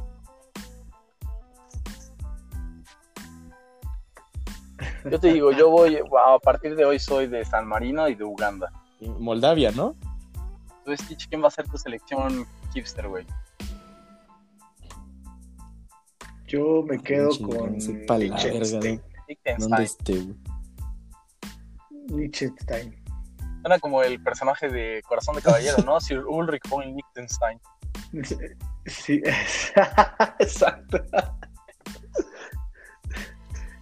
[5.09, 8.23] Yo te digo, yo voy, a partir de hoy soy de San Marino y de
[8.23, 8.71] Uganda.
[8.99, 9.95] y Moldavia, ¿no?
[10.85, 13.25] Tú, Stitch, ¿quién va a ser tu selección hipster, güey?
[16.47, 18.37] Yo me quedo con sepa la.
[19.57, 20.35] ¿Dónde esté, güey?
[22.09, 23.01] Liechtenstein.
[23.61, 25.99] Suena como el personaje de Corazón de Caballero, ¿no?
[26.01, 27.59] Sir Ulrich von Liechtenstein.
[28.87, 29.21] Sí,
[30.39, 30.97] exacto.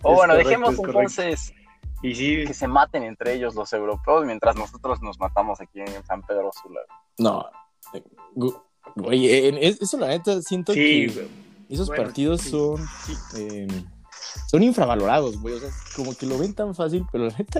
[0.03, 1.53] O bueno, correcto, dejemos entonces
[2.01, 6.05] Y sí, que se maten entre ellos los europeos mientras nosotros nos matamos aquí en
[6.05, 6.79] San Pedro Sula.
[7.17, 7.45] No.
[9.11, 11.27] eh, es- eso la neta siento sí, que
[11.69, 13.13] Esos Bueno, partidos sí, son, sí.
[13.37, 13.67] eh,
[14.47, 15.55] son infravalorados, güey.
[15.55, 17.59] O sea, como que lo ven tan fácil, pero la neta,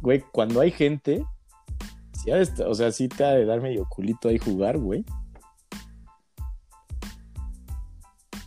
[0.00, 1.24] güey, cuando hay gente,
[2.66, 5.04] o sea, sí te ha de dar medio culito ahí jugar, güey.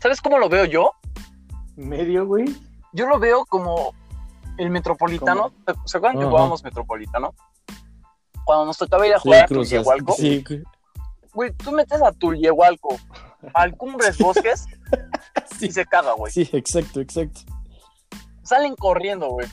[0.02, 0.94] ¿Sabes cómo lo veo yo?
[1.76, 2.46] Medio, güey.
[2.94, 3.94] Yo lo veo como
[4.58, 5.52] el Metropolitano.
[5.86, 7.34] ¿Se acuerdan que jugábamos Metropolitano?
[8.46, 9.70] Cuando nos tocaba ir a Sí, jugar a cruzas.
[9.70, 10.64] Tulyehualco, Sí, güey.
[11.34, 12.98] güey, tú metes a Tulyehualco
[13.54, 14.66] al Cumbres Bosques
[15.62, 16.32] y sí, se caga, güey.
[16.32, 17.42] sí, exacto, exacto.
[18.44, 19.48] Salen corriendo, güey.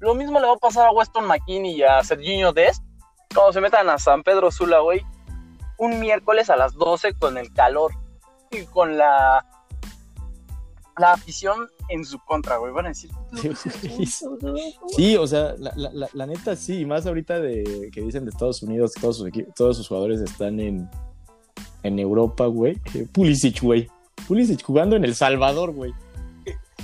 [0.00, 2.82] Lo mismo le va a pasar a Weston McKinney y a Serginho Dest
[3.34, 5.04] cuando se metan a San Pedro Sula, güey.
[5.76, 7.92] Un miércoles a las 12 con el calor
[8.50, 9.44] y con la
[10.98, 12.72] la afición en su contra, güey.
[12.72, 13.10] Van a decir,
[14.96, 18.24] Sí, o sea, la, la- la- la neta sí, y más ahorita de que dicen
[18.24, 20.88] de Estados Unidos todos sus, todos sus jugadores están en,
[21.82, 22.76] en Europa, güey.
[23.12, 23.88] Pulisic, güey.
[24.26, 25.92] Pulisic jugando en El Salvador, güey.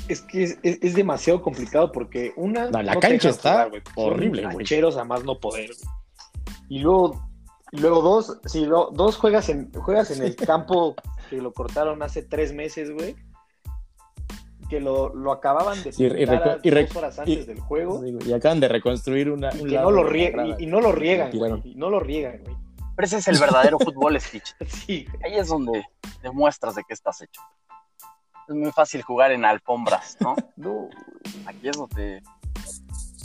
[0.08, 2.70] Es que es, es- es demasiado complicado porque una.
[2.70, 4.56] No, la te cancha está jugar, horrible, güey.
[4.58, 5.70] cancheros a más no poder.
[5.70, 5.94] güey.
[6.68, 7.26] Y luego,
[7.72, 10.94] y luego dos, si do- dos juegas en, juegas en el campo
[11.30, 13.16] que lo cortaron hace tres meses, güey.
[14.68, 18.02] Que lo, lo acaban de y a dos horas antes y- del juego.
[18.04, 19.54] Y acaban de reconstruir una.
[19.54, 21.60] y un que lado no lo de la riegan, y, y no lo riegan, güey.
[21.64, 22.56] Y no lo riegan, güey.
[22.96, 24.54] pero ese es el verdadero fútbol, Stitch.
[24.66, 25.06] Sí.
[25.24, 25.84] Ahí es donde
[26.22, 27.40] demuestras de qué estás hecho.
[28.48, 30.34] Es muy fácil jugar en alfombras, ¿no?
[30.56, 30.88] No,
[31.46, 32.22] Aquí es donde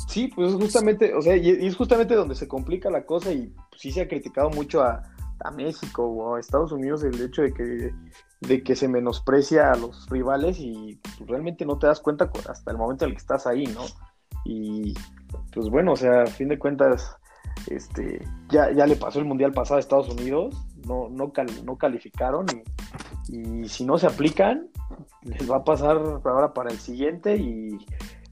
[0.08, 3.54] Sí, pues justamente, o sea, y y es justamente donde se complica la cosa y
[3.70, 5.04] pues, sí se ha criticado mucho a,
[5.44, 7.94] a México o a Estados Unidos el hecho de que,
[8.42, 12.40] de que se menosprecia a los rivales y pues, realmente no te das cuenta cu-
[12.50, 13.82] hasta el momento en el que estás ahí, ¿no?
[14.46, 14.94] Y
[15.54, 17.16] pues bueno, o sea, a fin de cuentas,
[17.68, 20.56] este, ya, ya le pasó el Mundial pasado a Estados Unidos,
[20.88, 22.46] no, no, cal- no calificaron
[23.30, 24.70] y, y si no se aplican,
[25.24, 27.78] les va a pasar ahora para el siguiente y...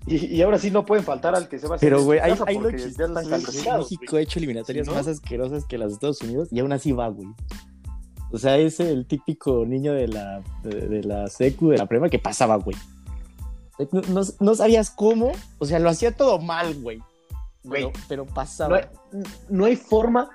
[0.10, 2.20] Y, y ahora sí no pueden faltar al que se va a hacer Pero, güey,
[2.20, 2.78] hay, hay lo que
[3.80, 6.94] México ha hecho eliminatorias no- más asquerosas que las de Estados Unidos y aún así
[6.94, 7.28] va, güey.
[8.32, 12.10] O sea, es el típico niño de la, de, de la secu, de la prima
[12.10, 12.76] que pasaba, güey.
[13.92, 17.00] No, no- no sabías cómo, o sea, lo hacía todo mal, güey.
[17.70, 18.78] Pero, Güey, pero pasaba.
[18.78, 18.84] hay,
[19.50, 20.30] no hay forma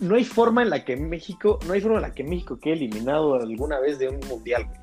[0.00, 2.74] no hay forma en la que México no hay forma en la que México quede
[2.74, 4.78] eliminado alguna vez de un mundial güey.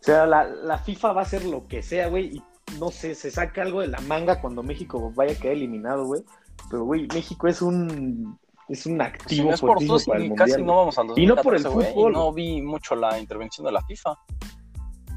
[0.00, 2.42] o sea la, la FIFA va a hacer lo que sea güey y
[2.80, 6.22] no sé se saca algo de la manga cuando México vaya a quedar eliminado güey
[6.70, 9.70] pero güey México es un es un si activo no es por
[10.06, 11.62] para el y mundial casi no vamos al 2014, Y no por el
[11.94, 12.12] fútbol.
[12.12, 14.14] no vi mucho la intervención de la FIFA.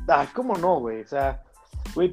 [0.08, 1.02] Ah, ¿cómo no, güey?
[1.02, 1.42] O sea,
[1.96, 2.12] güey,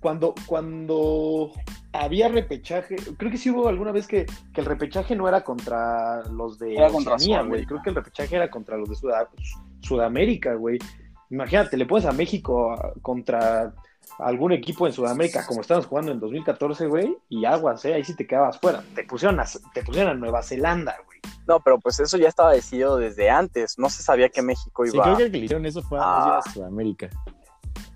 [0.00, 1.50] cuando, cuando
[1.92, 6.24] había repechaje, creo que sí hubo alguna vez que, que el repechaje no era contra
[6.30, 7.64] los de Era Oceanía, güey.
[7.66, 9.28] Creo que el repechaje era contra los de Suda-
[9.80, 10.78] Sudamérica, güey.
[11.30, 13.72] Imagínate, le pones a México a- contra
[14.18, 17.94] algún equipo en Sudamérica, como estábamos jugando en 2014, güey, y aguas, ¿eh?
[17.94, 18.82] Ahí sí te quedabas fuera.
[18.94, 21.18] Te pusieron a, te pusieron a Nueva Zelanda, güey.
[21.46, 23.78] No, pero pues eso ya estaba decidido desde antes.
[23.78, 25.04] No se sabía que México Sí, iba.
[25.04, 26.38] creo que el que le hicieron eso fue a, Ah.
[26.38, 27.08] a Sudamérica.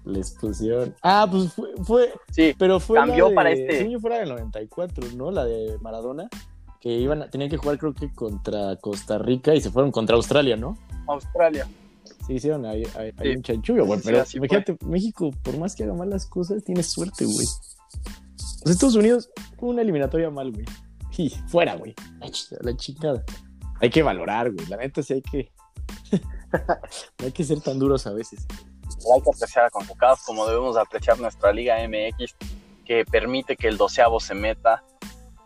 [0.04, 0.94] Les pusieron.
[1.02, 1.68] Ah, pues fue.
[1.84, 2.98] fue Sí, pero fue.
[2.98, 3.76] Cambió la de- para este.
[3.78, 5.30] según yo fuera del 94, ¿no?
[5.30, 6.28] La de Maradona.
[6.80, 10.16] Que iban a- tenían que jugar, creo que contra Costa Rica y se fueron contra
[10.16, 10.76] Australia, ¿no?
[11.06, 11.66] Australia.
[12.26, 13.36] Sí, hicieron ahí, ahí- ahí Sí.
[13.36, 14.00] un chanchullo, güey.
[14.00, 17.46] Sí, pero así imagínate, México, por más que haga malas cosas, tiene suerte, güey.
[18.64, 20.64] Los Estados Unidos, una eliminatoria mal, güey.
[21.16, 21.94] Y fuera, güey.
[22.20, 23.22] La ch- La chingada.
[23.80, 24.66] Hay que valorar, güey.
[24.66, 25.52] La neta sí hay que.
[27.18, 28.46] no hay que ser tan duros a veces.
[29.14, 32.34] Hay que apreciar a CONCACAF como debemos de apreciar nuestra Liga MX,
[32.84, 34.82] que permite que el doceavo se meta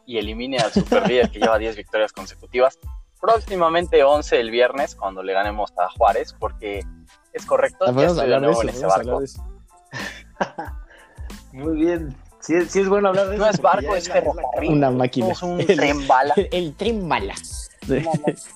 [0.06, 2.78] y elimine al Super Líder que lleva 10 victorias consecutivas.
[3.20, 6.84] Próximamente 11 el viernes, cuando le ganemos a Juárez, porque
[7.32, 8.62] es correcto, ya estoy de nuevo eso.
[8.62, 9.20] en ese barco.
[11.52, 12.16] Muy bien.
[12.40, 13.44] Sí, es- sí es bueno hablar de eso.
[13.44, 14.72] No es barco, es ferrocarril.
[14.72, 15.34] Una máquina.
[15.34, 16.34] Somos un El- tren bala.
[16.52, 17.34] El tren bala.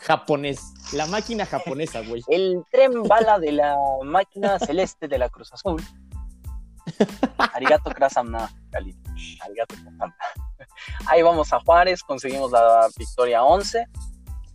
[0.01, 0.61] Japonés.
[0.93, 2.23] La máquina japonesa, güey.
[2.29, 5.83] El tren bala de la máquina celeste de la Cruz Azul.
[7.39, 8.51] Arigato Krasamna.
[8.73, 10.17] Arigato Krasamna.
[11.07, 13.87] Ahí vamos a Juárez, conseguimos la victoria 11.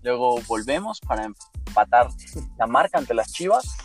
[0.08, 2.08] Luego volvemos para empatar
[2.58, 3.76] la marca ante las Chivas.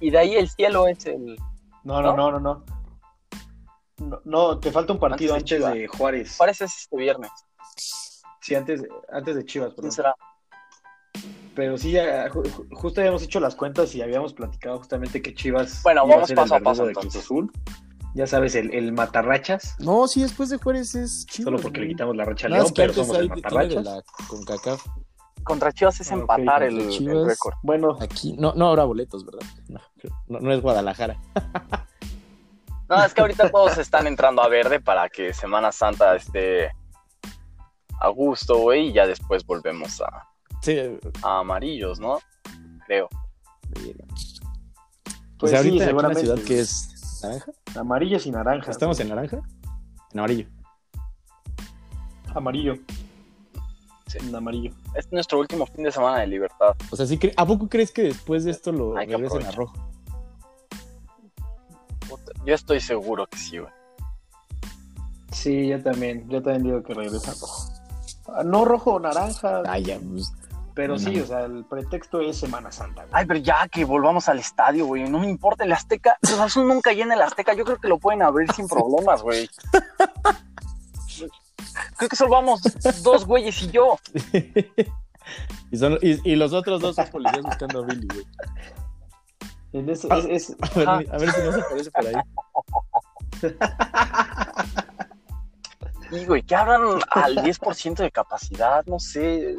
[0.00, 1.36] Y de ahí el cielo es el.
[1.84, 2.32] No, no, ¿No?
[2.40, 2.64] no,
[3.98, 4.58] no, no.
[4.58, 5.98] Te falta un partido Antes de antes de, Chivas.
[5.98, 6.36] Juárez.
[6.38, 7.30] Juárez es este viernes.
[8.40, 9.92] Sí, antes, antes de Chivas, ¿Quién perdón.
[9.92, 10.14] será?
[11.54, 15.34] Pero sí, ya, ju- ju- justo habíamos hecho las cuentas y habíamos platicado justamente que
[15.34, 15.82] Chivas.
[15.82, 17.12] Bueno, iba vamos ser paso el a paso, de entonces.
[17.12, 17.52] Cruz Azul.
[18.14, 19.76] Ya sabes, el, el matarrachas.
[19.78, 21.48] No, sí, después de Juárez es chido.
[21.50, 23.84] solo porque le quitamos la racha a León, pero somos el matarrachas.
[23.84, 24.86] la CONCACAF.
[25.44, 26.76] Contra Chivas es Ah, empatar el,
[27.26, 27.54] récord.
[27.62, 29.40] Bueno, Aquí no, no habrá boletos, ¿verdad?
[29.68, 29.80] No,
[30.28, 31.16] no, no es Guadalajara.
[32.88, 36.72] No, es que ahorita todos están entrando a verde para que Semana Santa esté
[38.00, 40.26] a gusto, güey, y ya después volvemos a,
[40.62, 40.76] Sí,
[41.22, 42.18] a amarillos, ¿no?
[42.86, 43.08] Creo.
[45.38, 46.20] pues sí, ahorita la seguramente.
[46.22, 47.52] ciudad que es naranja.
[47.78, 48.70] Amarillos y naranjas.
[48.70, 49.40] ¿Estamos en naranja?
[50.12, 50.46] En amarillo.
[52.34, 52.74] Amarillo.
[54.10, 54.18] Sí.
[54.26, 54.72] En amarillo.
[54.96, 56.74] Es nuestro último fin de semana de libertad.
[56.90, 59.74] O sea, ¿sí cre- ¿a poco crees que después de esto lo regresen a rojo?
[62.08, 63.72] Puta, Yo estoy seguro que sí, güey.
[65.30, 66.28] Sí, yo también.
[66.28, 67.72] Yo también digo que regresa rojo.
[68.34, 70.32] Ah, No rojo o naranja, Ay, ya, pues,
[70.74, 73.02] pero sí, o sea, el pretexto es Semana Santa.
[73.02, 73.12] güey.
[73.14, 75.08] Ay, pero ya que volvamos al estadio, güey.
[75.08, 76.16] No me importa el Azteca.
[76.22, 77.54] Cruz Azul nunca llena el Azteca.
[77.54, 79.48] Yo creo que lo pueden abrir sin problemas, güey.
[81.96, 82.60] Creo que solo vamos
[83.02, 83.98] dos güeyes y yo.
[85.70, 88.26] y, son- y- y los otros dos son policías buscando a Billy, güey.
[89.72, 90.18] En eso- Ah.
[90.18, 91.02] es- es- A ver, Ajá.
[91.14, 92.14] a ver si no se aparece por ahí.
[96.12, 99.56] Y, güey, que abran al 10% de capacidad, no sé.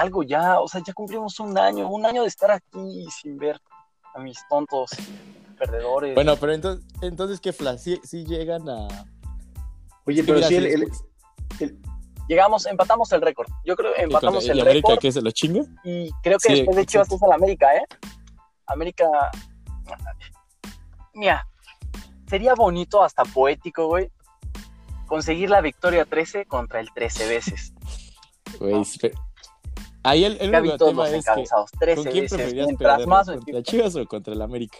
[0.00, 0.58] Algo ya.
[0.60, 1.88] O sea, ya cumplimos un año.
[1.88, 3.60] Un año de estar aquí sin ver
[4.14, 4.90] a mis tontos
[5.56, 6.14] perdedores.
[6.16, 7.78] Bueno, pero entonces, entonces ¿qué flash?
[7.78, 8.88] ¿Sí, sí llegan a.
[10.04, 10.88] Oye, pero sí, el, el-
[12.28, 13.48] Llegamos, empatamos el récord.
[13.64, 15.00] Yo creo que empatamos ¿Y el América récord.
[15.02, 15.62] que se lo chinga?
[15.84, 17.84] Y creo que Sí, después de Chivas es el América, ¿eh?
[18.66, 19.06] América.
[21.14, 21.46] Mira,
[22.28, 24.10] sería bonito, hasta poético, güey,
[25.06, 27.72] conseguir la victoria 13 contra el 13 veces.
[28.58, 28.74] Güey,
[30.04, 31.16] Ahí el, el único tema es que.
[31.18, 32.36] encabezados, 13 ¿Con quién veces.
[32.36, 33.06] preferirías perder?
[33.06, 34.78] más ¿Contra Chivas o contra el América?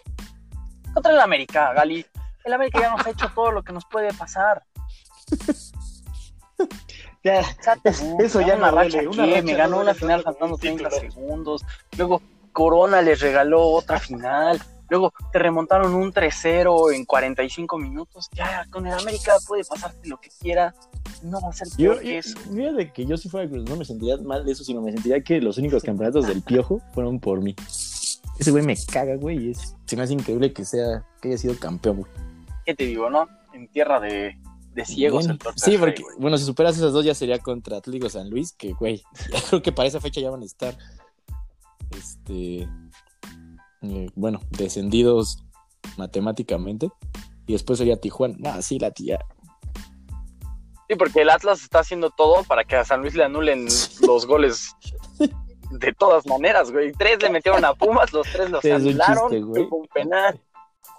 [0.93, 2.05] contra el América, Gali.
[2.45, 4.63] El América ya nos ha hecho todo lo que nos puede pasar.
[7.25, 7.41] ya,
[8.19, 11.11] eso ya racha duele, una que racha me ganó una final faltando un 30 título.
[11.13, 11.63] segundos.
[11.97, 14.61] Luego Corona les regaló otra final.
[14.91, 18.29] Luego te remontaron un 3-0 en 45 minutos.
[18.33, 20.75] Ya con el América puede pasarte lo que quiera.
[21.23, 22.39] No va a ser Yo, peor que yo- eso.
[22.51, 24.93] mira de que yo si fuera Cruz, no me sentiría mal de eso, sino me
[24.93, 27.55] sentiría que los únicos campeonatos del piojo fueron por mí.
[28.39, 31.39] Ese güey me caga, güey, y es, se me hace increíble que sea, que haya
[31.39, 32.11] sido campeón, güey.
[32.67, 33.29] ¿Qué te digo, no?
[33.55, 34.37] En tierra de,
[34.75, 35.59] de ciegos Bueno, el torneo.
[35.65, 39.03] sí, porque, bueno, si superas esas dos ya sería contra Atlético San Luis, que, güey,
[39.51, 40.77] creo que para esa fecha ya van a estar,
[41.97, 42.69] este,
[43.83, 45.45] eh, bueno, descendidos
[45.97, 46.89] matemáticamente.
[47.47, 48.37] Y después sería Tijuana.
[48.55, 49.19] Ah, sí, la tía.
[50.89, 53.67] Sí, porque el Atlas está haciendo todo para que a San Luis le anulen
[54.07, 54.71] los goles
[55.71, 56.93] de todas maneras, güey.
[56.93, 59.31] Tres le metieron a Pumas, los tres los Es un anularon.
[59.31, 59.67] chiste, güey.
[59.69, 60.41] fue un penal.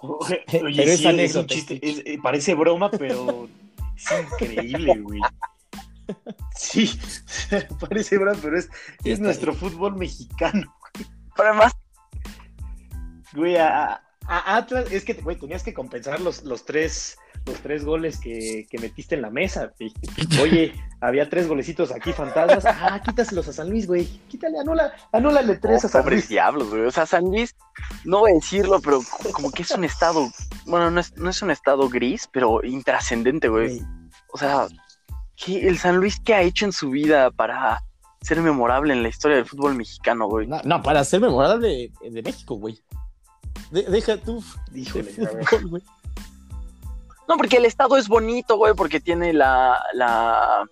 [0.02, 3.48] Oye, Pero sí, es es, un chiste, es- parece broma, pero
[3.96, 5.20] es increíble, güey.
[6.56, 6.98] Sí,
[7.80, 8.68] parece broma, pero es,
[9.04, 10.74] es nuestro fútbol mexicano.
[11.36, 11.72] Pero además,
[13.34, 17.84] Güey, a, a Atlas, es que, güey, tenías que compensar los, los tres los tres
[17.84, 19.72] goles que, que metiste en la mesa.
[19.78, 19.92] güey.
[20.40, 22.64] Oye, había tres golecitos aquí fantasmas.
[22.64, 24.06] Ah, quítaselos a San Luis, güey.
[24.28, 26.28] Quítale, anula, anúlale tres a oh, San pobres Luis.
[26.30, 26.82] diablos, güey.
[26.86, 27.54] O sea, San Luis,
[28.04, 29.00] no voy a decirlo, pero
[29.32, 30.30] como que es un estado,
[30.66, 33.82] bueno, no es, no es un estado gris, pero intrascendente, güey.
[34.32, 34.66] O sea,
[35.36, 37.82] ¿qué, el San Luis, ¿qué ha hecho en su vida para
[38.22, 40.46] ser memorable en la historia del fútbol mexicano, güey?
[40.46, 42.82] No, no, para ser memorable de, de México, güey.
[43.70, 45.82] De- deja tú fútbol, güey.
[47.28, 50.64] No, porque el estado es bonito, güey, porque tiene la, la,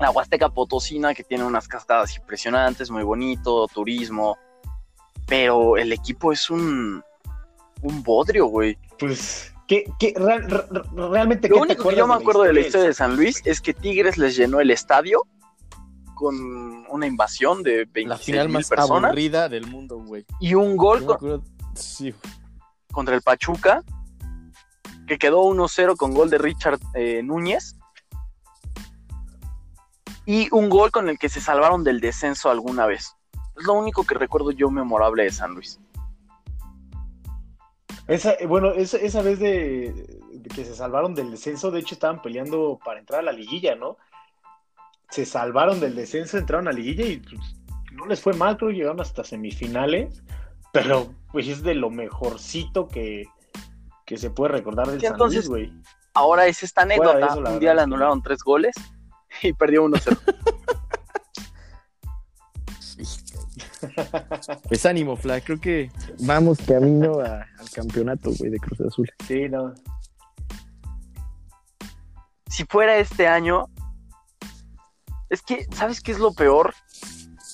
[0.00, 4.38] la Huasteca Potosina, que tiene unas cascadas impresionantes, muy bonito, turismo.
[5.26, 7.02] Pero el equipo es un,
[7.82, 8.78] un bodrio, güey.
[8.98, 12.42] Pues, ¿qué, qué, real- re- re- realmente Lo qué te único que yo me acuerdo
[12.42, 15.22] de la historia de San Luis es que Tigres les llenó el estadio
[16.14, 20.24] con una invasión de 26 La final mil más personas aburrida del mundo, güey.
[20.40, 21.42] y un gol con-
[21.74, 22.14] Sí,
[22.92, 23.82] contra el Pachuca,
[25.06, 27.76] que quedó 1-0 con gol de Richard eh, Núñez.
[30.24, 33.16] Y un gol con el que se salvaron del descenso alguna vez.
[33.58, 35.80] Es lo único que recuerdo yo memorable de San Luis.
[38.08, 41.94] Esa, eh, bueno, esa, esa vez de, de que se salvaron del descenso, de hecho
[41.94, 43.96] estaban peleando para entrar a la liguilla, ¿no?
[45.10, 47.40] Se salvaron del descenso, entraron a la liguilla y pues,
[47.92, 50.22] no les fue mal, creo que llegaron hasta semifinales,
[50.72, 53.26] pero pues es de lo mejorcito que,
[54.06, 55.82] que se puede recordar del San entonces- Luis, güey.
[56.14, 57.18] Ahora es esta anécdota.
[57.26, 58.74] eso, un día le verdad que- anularon tres goles
[59.42, 60.18] y perdió 1-0.
[64.68, 65.40] Pues ánimo, Fla.
[65.40, 69.08] Creo que vamos camino a- al campeonato, güey, de Cruz Azul.
[69.26, 69.72] Sí, no.
[72.48, 73.66] si fuera este año,
[75.30, 76.74] es que, ¿sabes qué es lo peor?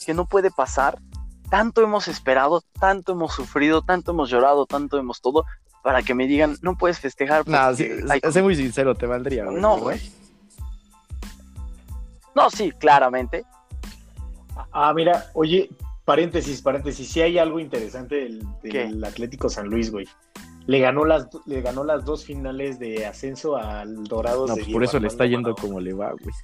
[0.05, 0.99] que no puede pasar.
[1.51, 5.45] Tanto hemos esperado, tanto hemos sufrido, tanto hemos llorado, tanto hemos todo,
[5.83, 7.47] para que me digan, no puedes festejar.
[7.47, 9.61] No, sí, hay- sé muy sincero, te valdría, güey.
[9.61, 10.01] No, güey.
[12.35, 13.45] No, sí, claramente.
[14.73, 15.69] Ah, mira, oye,
[16.09, 18.31] paréntesis, paréntesis, sí hay algo interesante
[18.63, 19.05] del.
[19.05, 20.09] Atlético San Luis, güey.
[20.67, 24.73] Le ganó las le ganó las dos finales de ascenso al Dorados No, de pues
[24.73, 25.63] por eso le está yendo Maradona.
[25.63, 26.35] como le va, güey.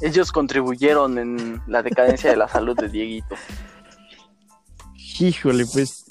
[0.00, 3.34] Ellos contribuyeron en la decadencia de la salud de Dieguito.
[5.18, 6.06] Híjole, pues.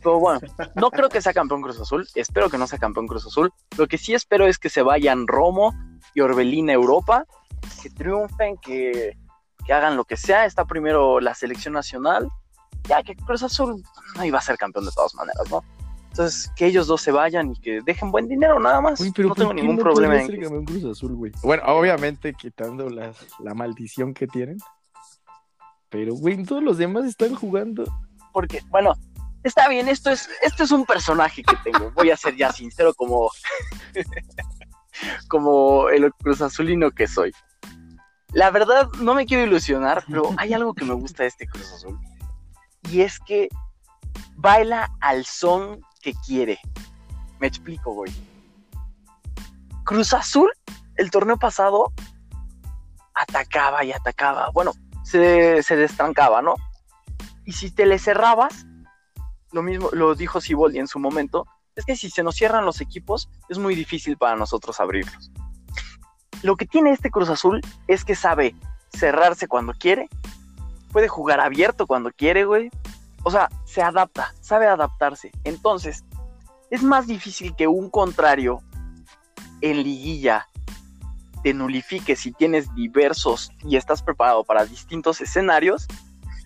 [0.00, 0.38] Pero bueno,
[0.76, 2.06] no creo que sea campeón Cruz Azul.
[2.14, 3.52] Espero que no sea campeón Cruz Azul.
[3.76, 5.74] Lo que sí espero es que se vayan Romo
[6.14, 7.26] y Orbelín a Europa,
[7.82, 9.16] que triunfen, que,
[9.68, 10.46] que hagan lo que sea.
[10.46, 12.26] Está primero la selección nacional.
[12.88, 13.82] Ya que Cruz Azul
[14.16, 15.62] no iba a ser campeón de todas maneras, ¿no?
[16.08, 18.98] Entonces, que ellos dos se vayan y que dejen buen dinero nada más.
[18.98, 20.40] Uy, pero no ¿por tengo ningún no problema en ser que...
[20.44, 21.32] campeón Cruz Azul, güey?
[21.42, 24.56] Bueno, obviamente quitando la, la maldición que tienen.
[25.90, 27.84] Pero, güey, todos los demás están jugando.
[28.32, 28.94] porque, bueno,
[29.42, 32.94] está bien, esto es, esto es un personaje que tengo, voy a ser ya sincero
[32.94, 33.30] como,
[35.28, 37.32] como el Cruz Azulino que soy.
[38.32, 41.72] La verdad, no me quiero ilusionar, pero hay algo que me gusta de este Cruz
[41.72, 41.98] Azul.
[42.90, 43.48] Y es que
[44.36, 46.58] baila al son que quiere.
[47.38, 48.12] Me explico, güey.
[49.84, 50.50] Cruz Azul,
[50.96, 51.92] el torneo pasado,
[53.14, 54.50] atacaba y atacaba.
[54.50, 54.72] Bueno,
[55.04, 56.54] se, se destrancaba, ¿no?
[57.46, 58.66] Y si te le cerrabas,
[59.52, 62.80] lo mismo lo dijo Siboldi en su momento, es que si se nos cierran los
[62.80, 65.30] equipos, es muy difícil para nosotros abrirlos.
[66.42, 68.54] Lo que tiene este Cruz Azul es que sabe
[68.90, 70.08] cerrarse cuando quiere,
[70.92, 72.70] puede jugar abierto cuando quiere, güey.
[73.24, 75.32] O sea, se adapta, sabe adaptarse.
[75.44, 76.04] Entonces,
[76.70, 78.62] es más difícil que un contrario
[79.60, 80.46] en liguilla
[81.42, 85.86] te nulifique si tienes diversos y estás preparado para distintos escenarios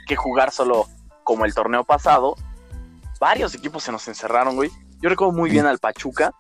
[0.07, 0.87] que jugar solo
[1.25, 2.37] como el torneo pasado.
[3.21, 4.71] Varios equipos se nos encerraron, güey.
[5.01, 6.35] Yo recuerdo muy bien al Pachuca.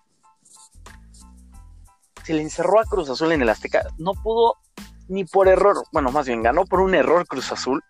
[2.25, 3.87] Se le encerró a Cruz Azul en el Azteca.
[3.99, 4.57] No pudo
[5.09, 5.85] ni por error.
[5.93, 7.83] Bueno, más bien ganó por un error Cruz Azul.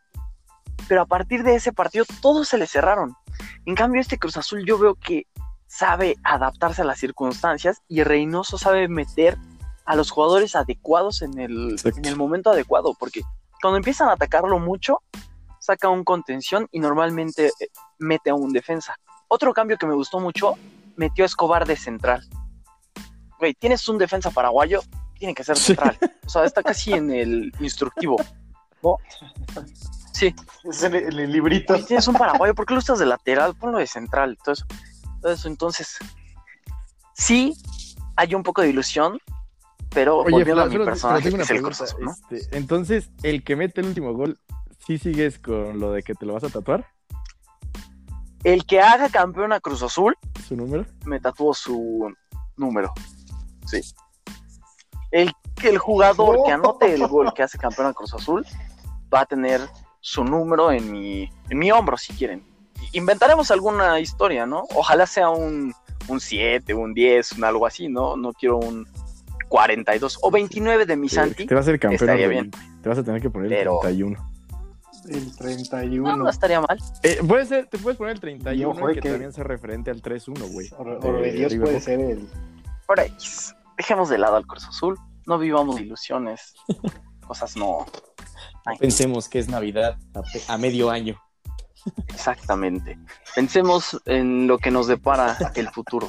[0.89, 3.15] Pero a partir de ese partido todos se le cerraron.
[3.67, 5.27] En cambio, este Cruz Azul yo veo que
[5.67, 9.39] sabe adaptarse a las circunstancias y Reynoso sabe meter
[9.85, 11.99] a los jugadores adecuados en el, Exacto.
[11.99, 12.95] en el momento adecuado.
[12.99, 13.23] Porque
[13.61, 14.99] cuando empiezan a atacarlo mucho,
[15.61, 17.69] saca un contención y normalmente eh,
[17.99, 18.99] mete a un defensa.
[19.29, 20.55] Otro cambio que me gustó mucho,
[20.97, 22.23] metió a Escobar de central.
[23.43, 24.83] Güey, tienes un defensa paraguayo,
[25.19, 25.75] tiene que ser Sí.
[25.75, 25.99] central.
[26.25, 28.17] O sea, está casi en el instructivo.
[28.85, 28.99] ¿no?
[30.13, 30.33] Sí,
[30.63, 31.73] Es en el, librito.
[31.73, 33.57] Güey, tienes un paraguayo, ¿por qué lo estás de lateral?
[33.57, 34.65] Ponlo de central, todo eso.
[35.21, 35.99] Todo eso, entonces,
[37.15, 37.57] sí,
[38.15, 39.19] hay un poco de ilusión,
[39.91, 42.13] pero Oye, volviendo a mi personaje, que es el Cruz ¿no?
[42.13, 44.39] este, entonces, el que mete el último gol,
[44.87, 46.87] ¿sí sigues con lo de que te lo vas a tatuar?
[48.45, 50.17] El que haga campeón a Cruz Azul,
[50.47, 50.87] ¿Su número?
[51.07, 52.15] me tatuó su
[52.57, 52.93] número.
[53.67, 53.81] Sí.
[55.11, 55.31] El,
[55.65, 58.47] el jugador que anote el gol que hace campeón a Cruz Azul
[59.13, 59.61] va a tener
[60.01, 62.43] su número en mi, en mi hombro, si quieren.
[62.93, 64.65] Inventaremos alguna historia, ¿no?
[64.75, 65.73] Ojalá sea un,
[66.09, 68.17] un 7, un 10, un algo así, ¿no?
[68.17, 68.87] No quiero un
[69.49, 71.47] 42 o 29 de mi Sí, Santi.
[71.47, 72.01] Te vas a ser campeón.
[72.11, 72.51] estaría bien.
[72.83, 74.29] Te vas a tener que poner Pero- el 31.
[75.09, 76.09] El 31.
[76.11, 76.79] No, no estaría mal.
[77.03, 79.91] Eh, puede ser, te puedes poner el 31 Yo fue que, que- también sea referente
[79.91, 80.71] al 3-1, güey.
[80.79, 82.29] Or- de Orbelíos River puede ser el.
[82.87, 83.01] Por.
[83.77, 84.99] Dejemos de lado al Cruz Azul.
[85.27, 86.55] No vivamos ilusiones.
[87.27, 87.87] Cosas no.
[88.65, 89.97] Ay, Pensemos que es Navidad
[90.49, 91.21] a, medio año.
[92.09, 92.99] Exactamente.
[93.35, 96.09] Pensemos en lo que nos depara el futuro.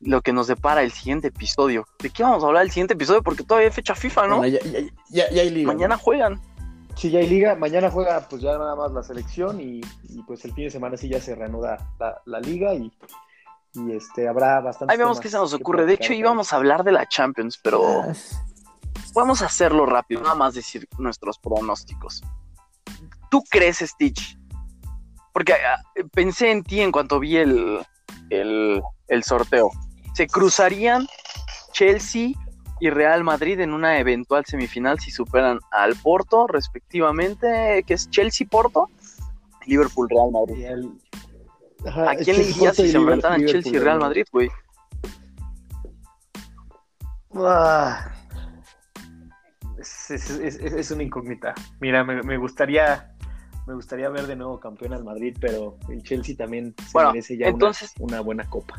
[0.00, 1.84] Lo que nos depara el siguiente episodio.
[1.98, 3.22] ¿De qué vamos a hablar el siguiente episodio?
[3.22, 4.36] Porque todavía hay fecha FIFA, ¿no?
[4.38, 5.66] Bueno, ya, ya, ya- ya hay liga.
[5.66, 6.40] Mañana juegan.
[6.96, 7.54] Sí, ya hay liga.
[7.54, 10.96] Mañana juega pues ya nada más la selección y, y, pues el fin de semana
[10.96, 12.90] sí ya se reanuda la, la liga y,
[13.74, 14.92] y, este habrá bastante.
[14.92, 15.86] Ahí vemos qué se nos ocurre.
[15.86, 18.02] De hecho, íbamos a hablar de la Champions, pero
[19.14, 20.22] vamos a hacerlo rápido.
[20.22, 22.22] Nada más decir nuestros pronósticos.
[23.30, 24.38] ¿Tú crees, Stitch?
[25.32, 25.80] Porque ah,
[26.12, 27.80] pensé en ti en cuanto vi el,
[28.30, 29.70] el, el sorteo.
[30.14, 31.06] Se cruzarían
[31.72, 32.32] Chelsea
[32.80, 38.88] y Real Madrid en una eventual semifinal si superan al Porto, respectivamente, que es Chelsea-Porto,
[39.66, 40.66] Liverpool-Real Madrid.
[41.86, 44.50] ¿A quién le irías si se enfrentaran Chelsea y Real Madrid, güey?
[47.34, 48.10] Ah,
[49.78, 51.54] es, es- es- es- es una incógnita.
[51.80, 53.06] Mira, me, me gustaría
[53.66, 57.36] me gustaría ver de nuevo campeón al Madrid, pero el Chelsea también se Bueno, merece
[57.36, 58.74] ya una- entonces- una, buena copa.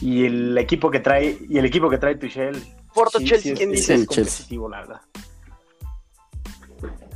[0.00, 2.56] Y el equipo que trae y el equipo que trae Tuchel
[2.94, 3.94] Porto, sí, Chelsea, sí ¿quién dice?
[3.94, 4.24] es El Chelsea.
[4.32, 5.00] competitivo, la verdad.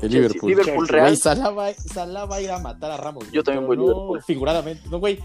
[0.00, 0.50] El Liverpool.
[0.50, 0.88] Liverpool.
[0.88, 1.06] Real.
[1.06, 3.24] Güey, Salah va, Salah va a ir a matar a Ramos.
[3.24, 4.22] güey, Yo también voy no Liverpool.
[4.22, 4.88] Figuradamente.
[4.88, 5.18] No, güey.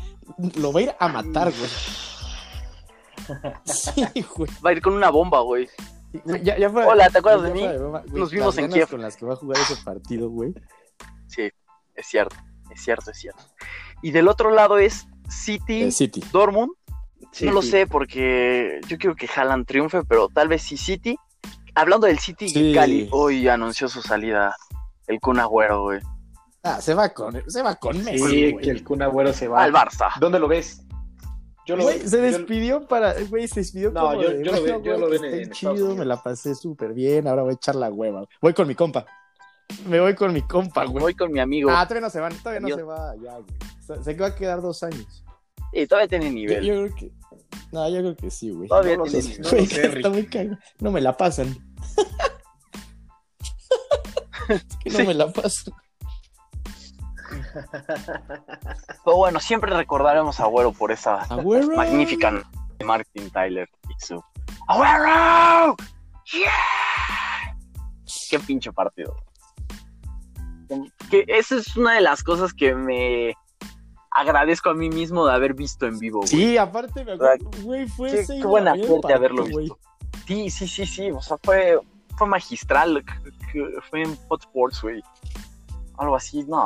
[0.56, 1.70] Lo va a ir a matar, güey.
[3.66, 4.04] Sí,
[4.36, 4.50] güey.
[4.66, 5.70] Va a ir con una bomba, güey.
[6.44, 7.60] Ya, ya Hola, ¿te acuerdas de mí?
[7.62, 8.88] fuera broma, güey, Nos vimos en Kiev.
[8.90, 10.54] con las que va a jugar ese partido, güey.
[11.28, 11.50] Sí,
[11.96, 12.36] es cierto,
[12.72, 13.42] es cierto, es cierto.
[14.04, 16.24] Y del otro lado es City, City.
[16.32, 16.72] Dortmund.
[17.32, 17.72] Sí, no lo sí.
[17.72, 21.18] sé porque yo quiero que Haaland triunfe, pero tal vez sí City.
[21.76, 22.74] Hablando del City, Sí.
[22.74, 24.56] Cali hoy anunció su salida
[25.08, 26.00] el Kun Agüero, güey.
[26.64, 28.64] Ah, se va con, se va con Messi, Sí, güey.
[28.64, 29.64] que el Kun Agüero se va.
[29.64, 30.10] Al Barça.
[30.20, 30.82] ¿Dónde lo ves?
[31.66, 34.52] Yo lo Güey, se yo- despidió para, güey, se despidió No, como yo- de, yo
[34.52, 35.96] lo "Bueno, veo- yo lo veo en- estoy en chido, Unidos".
[35.98, 38.26] me la pasé súper bien, ahora voy a echar la hueva.
[38.42, 39.06] Voy con mi compa.
[39.88, 41.02] Me voy con mi compa, güey.
[41.02, 41.70] Voy con mi amigo.
[41.72, 43.46] Ah, todavía no se van, todavía no se va ya, güey.
[43.80, 45.24] Se, se va a quedar dos años.
[45.74, 46.64] Y todavía tiene nivel.
[46.64, 47.12] yo creo que.
[47.72, 48.68] No, yo creo que sí, güey.
[48.70, 49.42] Todavía no tiene nivel.
[49.42, 50.08] no sé, está Rick.
[50.10, 50.58] muy cagado.
[50.80, 51.58] No me la pasan.
[54.50, 55.08] es que no Sí.
[55.08, 55.74] me la pasan.
[59.06, 61.76] Pero bueno, siempre recordaremos a Agüero por esa Agüero.
[61.76, 62.32] magnífica
[62.78, 64.22] de Martin Tyler y su
[64.68, 65.76] ¡Agüero!
[66.32, 67.58] ¡Yeah!
[68.30, 69.16] Qué pinche partido.
[71.10, 73.34] Que esa es una de las cosas que me
[74.14, 76.20] agradezco a mí mismo de haber visto en vivo.
[76.20, 76.30] güey.
[76.30, 79.66] Sí, aparte me acuerdo, güey, fue Qué, de buena suerte haberlo güey.
[79.66, 79.80] visto.
[80.28, 81.12] Sí, sí, sí, sí.
[81.12, 81.80] O sea, fue,
[82.18, 83.04] fue magistral.
[83.90, 85.04] Fue en Fox Sports, güey.
[85.98, 86.64] Algo así, no.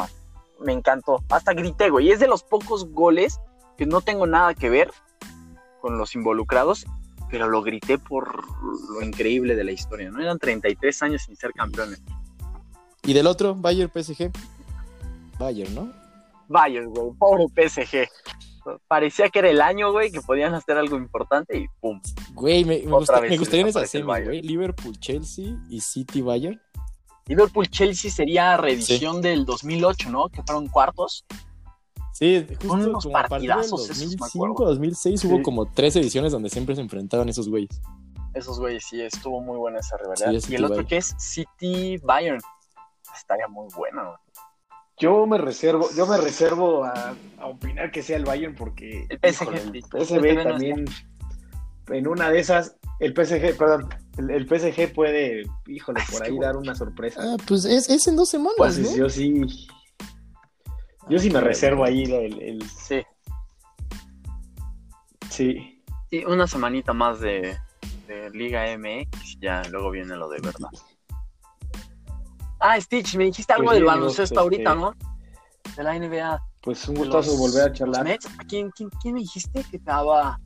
[0.59, 1.23] Me encantó.
[1.29, 2.11] Hasta grité, güey.
[2.11, 3.39] Es de los pocos goles
[3.77, 4.91] que no tengo nada que ver
[5.81, 6.85] con los involucrados,
[7.29, 8.43] pero lo grité por
[8.91, 10.21] lo increíble de la historia, ¿no?
[10.21, 12.01] Eran 33 años sin ser campeones.
[13.03, 14.31] Y del otro, Bayern PSG.
[15.39, 16.06] Bayern, ¿no?
[16.47, 17.11] Bayern, güey.
[17.17, 18.07] Pobre PSG.
[18.87, 22.01] Parecía que era el año, güey, que podían hacer algo importante y pum.
[22.33, 24.27] Güey, me, me, gusta- me gustaría en esa desaparece el semi, Bayern.
[24.29, 24.41] güey.
[24.41, 26.61] Liverpool, Chelsea y City Bayern.
[27.27, 30.29] Liverpool-Chelsea sería reedición del 2008, ¿no?
[30.29, 31.25] Que fueron cuartos.
[32.13, 34.65] Sí, justo Son unos como del partidazos me 2005, acuerdo.
[34.73, 35.27] 2006 Sí.
[35.27, 37.81] hubo como tres ediciones donde siempre se enfrentaban esos güeyes.
[38.33, 40.29] Esos güeyes, sí, estuvo muy buena esa rivalidad.
[40.31, 40.87] Sí, y City el otro Bayern.
[40.89, 42.39] que es City-Bayern.
[43.15, 44.17] Estaría muy bueno, güey.
[44.99, 49.19] Yo me reservo, yo me reservo a, a opinar que sea el Bayern porque El
[49.19, 49.67] PSG, híjole, sí.
[49.67, 50.85] el El PSV PSV no también
[51.89, 56.39] en una de esas el PSG, perdón, el, el PSG puede, híjole, Es por ahí
[56.39, 57.21] dar una sorpresa.
[57.23, 58.95] Ah, pues es, es en dos semanas, Pues ¿no?
[58.95, 59.45] yo sí
[61.09, 63.01] yo sí me reservo ahí el, el- Sí.
[65.29, 65.83] sí.
[66.09, 67.55] Sí, una semanita más de,
[68.07, 70.69] de Liga MX, ya luego viene lo de verdad.
[72.59, 74.93] Ah, Stitch, me dijiste algo Pues del baloncesto ahorita, ¿no?
[75.75, 76.41] De la NBA.
[76.61, 78.03] Pues un gustazo los- volver a charlar.
[78.03, 78.25] Nets.
[78.39, 80.39] ¿A quién, quién, quién me dijiste que te daba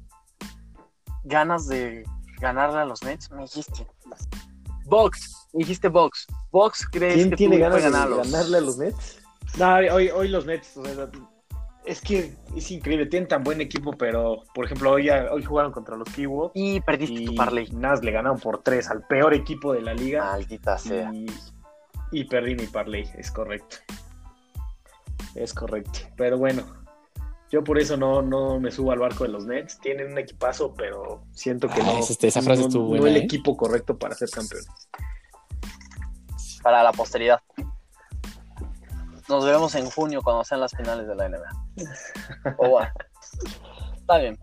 [1.24, 2.03] ganas de
[2.39, 3.32] ganarle a los Nets?
[3.32, 3.88] Me dijiste.
[4.86, 6.28] Box, me dijiste Box.
[6.51, 9.20] Box, ¿crees ¿Quién que tiene tú ganas de ganar a los- ganarle a los Nets?
[9.57, 11.09] No, hoy, hoy los Nets, o sea,
[11.86, 15.95] es que es increíble, tienen tan buen equipo, pero por ejemplo hoy, hoy jugaron contra
[15.97, 17.70] los Kiwos Y perdiste y tu parlay.
[17.72, 21.12] nada, le ganaron por tres al peor equipo de la liga Maldita sea.
[21.14, 21.26] y,
[22.12, 23.78] y perdí mi parlay, es correcto.
[25.36, 26.64] Es correcto, pero bueno,
[27.49, 30.74] yo por eso no, no me subo al barco de los Nets, tienen un equipazo,
[30.74, 33.26] pero siento que Ah, no, esa- esa frase no- estuvo no buena, el ¿eh?
[33.26, 34.64] equipo correcto para ser campeón.
[36.62, 37.39] Para la posteridad.
[39.30, 42.55] Nos vemos en junio cuando sean las finales de la NBA.
[42.57, 42.91] O bueno.
[43.97, 44.38] Está bien.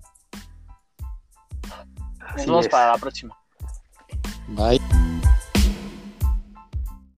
[2.36, 3.36] Nos vemos para la próxima.
[4.48, 4.80] Bye.